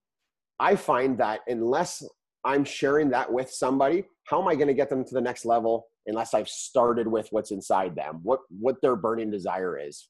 I 0.60 0.78
find 0.78 1.17
that 1.17 1.41
unless 1.47 2.01
I'm 2.45 2.63
sharing 2.63 3.10
that 3.10 3.30
with 3.30 3.51
somebody, 3.51 4.06
how 4.28 4.41
am 4.41 4.47
I 4.47 4.56
going 4.56 4.67
to 4.67 4.73
get 4.73 4.89
them 4.89 5.04
to 5.04 5.13
the 5.13 5.21
next 5.21 5.43
level 5.43 5.88
unless 6.08 6.34
I've 6.34 6.47
started 6.47 7.08
with 7.08 7.28
what's 7.32 7.51
inside 7.51 7.95
them, 7.95 8.19
what 8.23 8.41
what 8.60 8.82
their 8.82 8.95
burning 8.95 9.32
desire 9.32 9.78
is. 9.80 10.08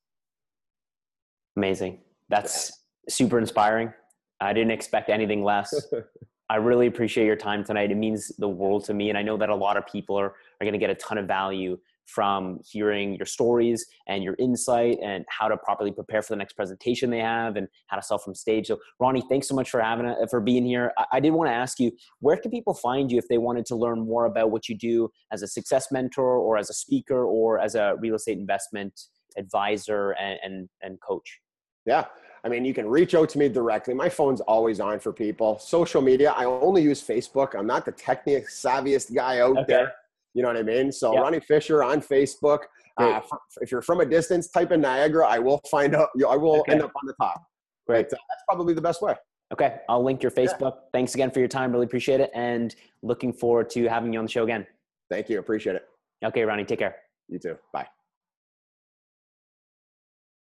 Amazing. 1.57 2.01
That's 2.29 2.71
super 3.07 3.39
inspiring. 3.39 3.93
I 4.41 4.53
didn't 4.53 4.71
expect 4.71 5.09
anything 5.09 5.43
less. 5.43 5.73
I 6.49 6.57
really 6.57 6.87
appreciate 6.87 7.25
your 7.25 7.35
time 7.35 7.63
tonight. 7.63 7.91
It 7.91 7.97
means 7.97 8.31
the 8.37 8.47
world 8.47 8.85
to 8.85 8.93
me. 8.93 9.09
And 9.09 9.17
I 9.17 9.23
know 9.23 9.37
that 9.37 9.49
a 9.49 9.55
lot 9.55 9.77
of 9.77 9.87
people 9.87 10.15
are, 10.15 10.27
are 10.27 10.61
going 10.61 10.73
to 10.73 10.79
get 10.79 10.91
a 10.91 10.95
ton 10.95 11.17
of 11.17 11.27
value 11.27 11.77
from 12.05 12.59
hearing 12.63 13.15
your 13.15 13.25
stories 13.25 13.85
and 14.07 14.23
your 14.23 14.35
insight 14.37 14.99
and 15.03 15.25
how 15.27 15.47
to 15.47 15.57
properly 15.57 15.91
prepare 15.91 16.21
for 16.21 16.33
the 16.33 16.37
next 16.37 16.53
presentation 16.53 17.09
they 17.09 17.19
have 17.19 17.55
and 17.55 17.67
how 17.87 17.97
to 17.97 18.03
sell 18.03 18.19
from 18.19 18.35
stage. 18.35 18.67
So, 18.67 18.77
Ronnie, 18.99 19.23
thanks 19.27 19.47
so 19.47 19.55
much 19.55 19.71
for 19.71 19.81
having 19.81 20.05
a, 20.05 20.27
for 20.27 20.39
being 20.39 20.65
here. 20.65 20.91
I, 20.99 21.05
I 21.13 21.19
did 21.19 21.31
want 21.31 21.49
to 21.49 21.53
ask 21.53 21.79
you, 21.79 21.91
where 22.19 22.37
can 22.37 22.51
people 22.51 22.75
find 22.75 23.11
you 23.11 23.17
if 23.17 23.27
they 23.27 23.39
wanted 23.39 23.65
to 23.67 23.75
learn 23.75 24.05
more 24.05 24.25
about 24.25 24.51
what 24.51 24.69
you 24.69 24.77
do 24.77 25.09
as 25.31 25.41
a 25.41 25.47
success 25.47 25.91
mentor 25.91 26.37
or 26.37 26.57
as 26.57 26.69
a 26.69 26.73
speaker 26.73 27.25
or 27.25 27.59
as 27.59 27.73
a 27.73 27.95
real 27.99 28.15
estate 28.15 28.37
investment 28.37 28.93
advisor 29.35 30.11
and, 30.11 30.39
and, 30.43 30.69
and 30.83 31.01
coach? 31.01 31.39
Yeah. 31.87 32.05
I 32.45 32.47
mean, 32.47 32.63
you 32.63 32.75
can 32.75 32.87
reach 32.87 33.15
out 33.15 33.27
to 33.29 33.39
me 33.39 33.49
directly. 33.49 33.95
My 33.95 34.07
phone's 34.07 34.39
always 34.41 34.79
on 34.79 34.99
for 34.99 35.11
people. 35.11 35.57
Social 35.57 35.99
media, 35.99 36.31
I 36.37 36.45
only 36.45 36.83
use 36.83 37.01
Facebook. 37.01 37.57
I'm 37.57 37.65
not 37.65 37.85
the 37.85 37.91
technique 37.91 38.47
savviest 38.49 39.15
guy 39.15 39.39
out 39.39 39.57
okay. 39.57 39.65
there. 39.67 39.93
You 40.35 40.43
know 40.43 40.49
what 40.49 40.57
I 40.57 40.61
mean? 40.61 40.91
So. 40.91 41.19
Ronnie 41.19 41.39
Fisher 41.39 41.83
on 41.83 42.01
Facebook. 42.01 42.59
Uh, 42.97 43.19
if 43.61 43.71
you're 43.71 43.81
from 43.81 43.99
a 44.01 44.05
distance, 44.05 44.47
type 44.49 44.71
in 44.71 44.81
Niagara. 44.81 45.27
I 45.27 45.39
will 45.39 45.59
find 45.69 45.95
out. 45.95 46.09
I 46.15 46.35
will 46.35 46.59
okay. 46.59 46.73
end 46.73 46.83
up 46.83 46.91
on 46.95 47.07
the 47.07 47.13
top. 47.13 47.43
Great. 47.87 48.09
But, 48.09 48.19
uh, 48.19 48.21
that's 48.29 48.43
probably 48.47 48.73
the 48.73 48.81
best 48.81 49.01
way. 49.01 49.15
Okay, 49.51 49.77
I'll 49.89 50.03
link 50.03 50.21
your 50.23 50.31
Facebook. 50.31 50.73
Yeah. 50.75 50.89
Thanks 50.93 51.15
again 51.15 51.31
for 51.31 51.39
your 51.39 51.47
time. 51.47 51.71
Really 51.71 51.85
appreciate 51.85 52.19
it, 52.19 52.31
and 52.33 52.75
looking 53.01 53.31
forward 53.31 53.69
to 53.71 53.87
having 53.87 54.13
you 54.13 54.19
on 54.19 54.25
the 54.25 54.31
show 54.31 54.43
again. 54.43 54.65
Thank 55.09 55.29
you. 55.29 55.39
Appreciate 55.39 55.75
it. 55.75 55.85
Okay, 56.23 56.43
Ronnie. 56.43 56.65
Take 56.65 56.79
care. 56.79 56.95
You 57.27 57.39
too. 57.39 57.57
Bye. 57.73 57.87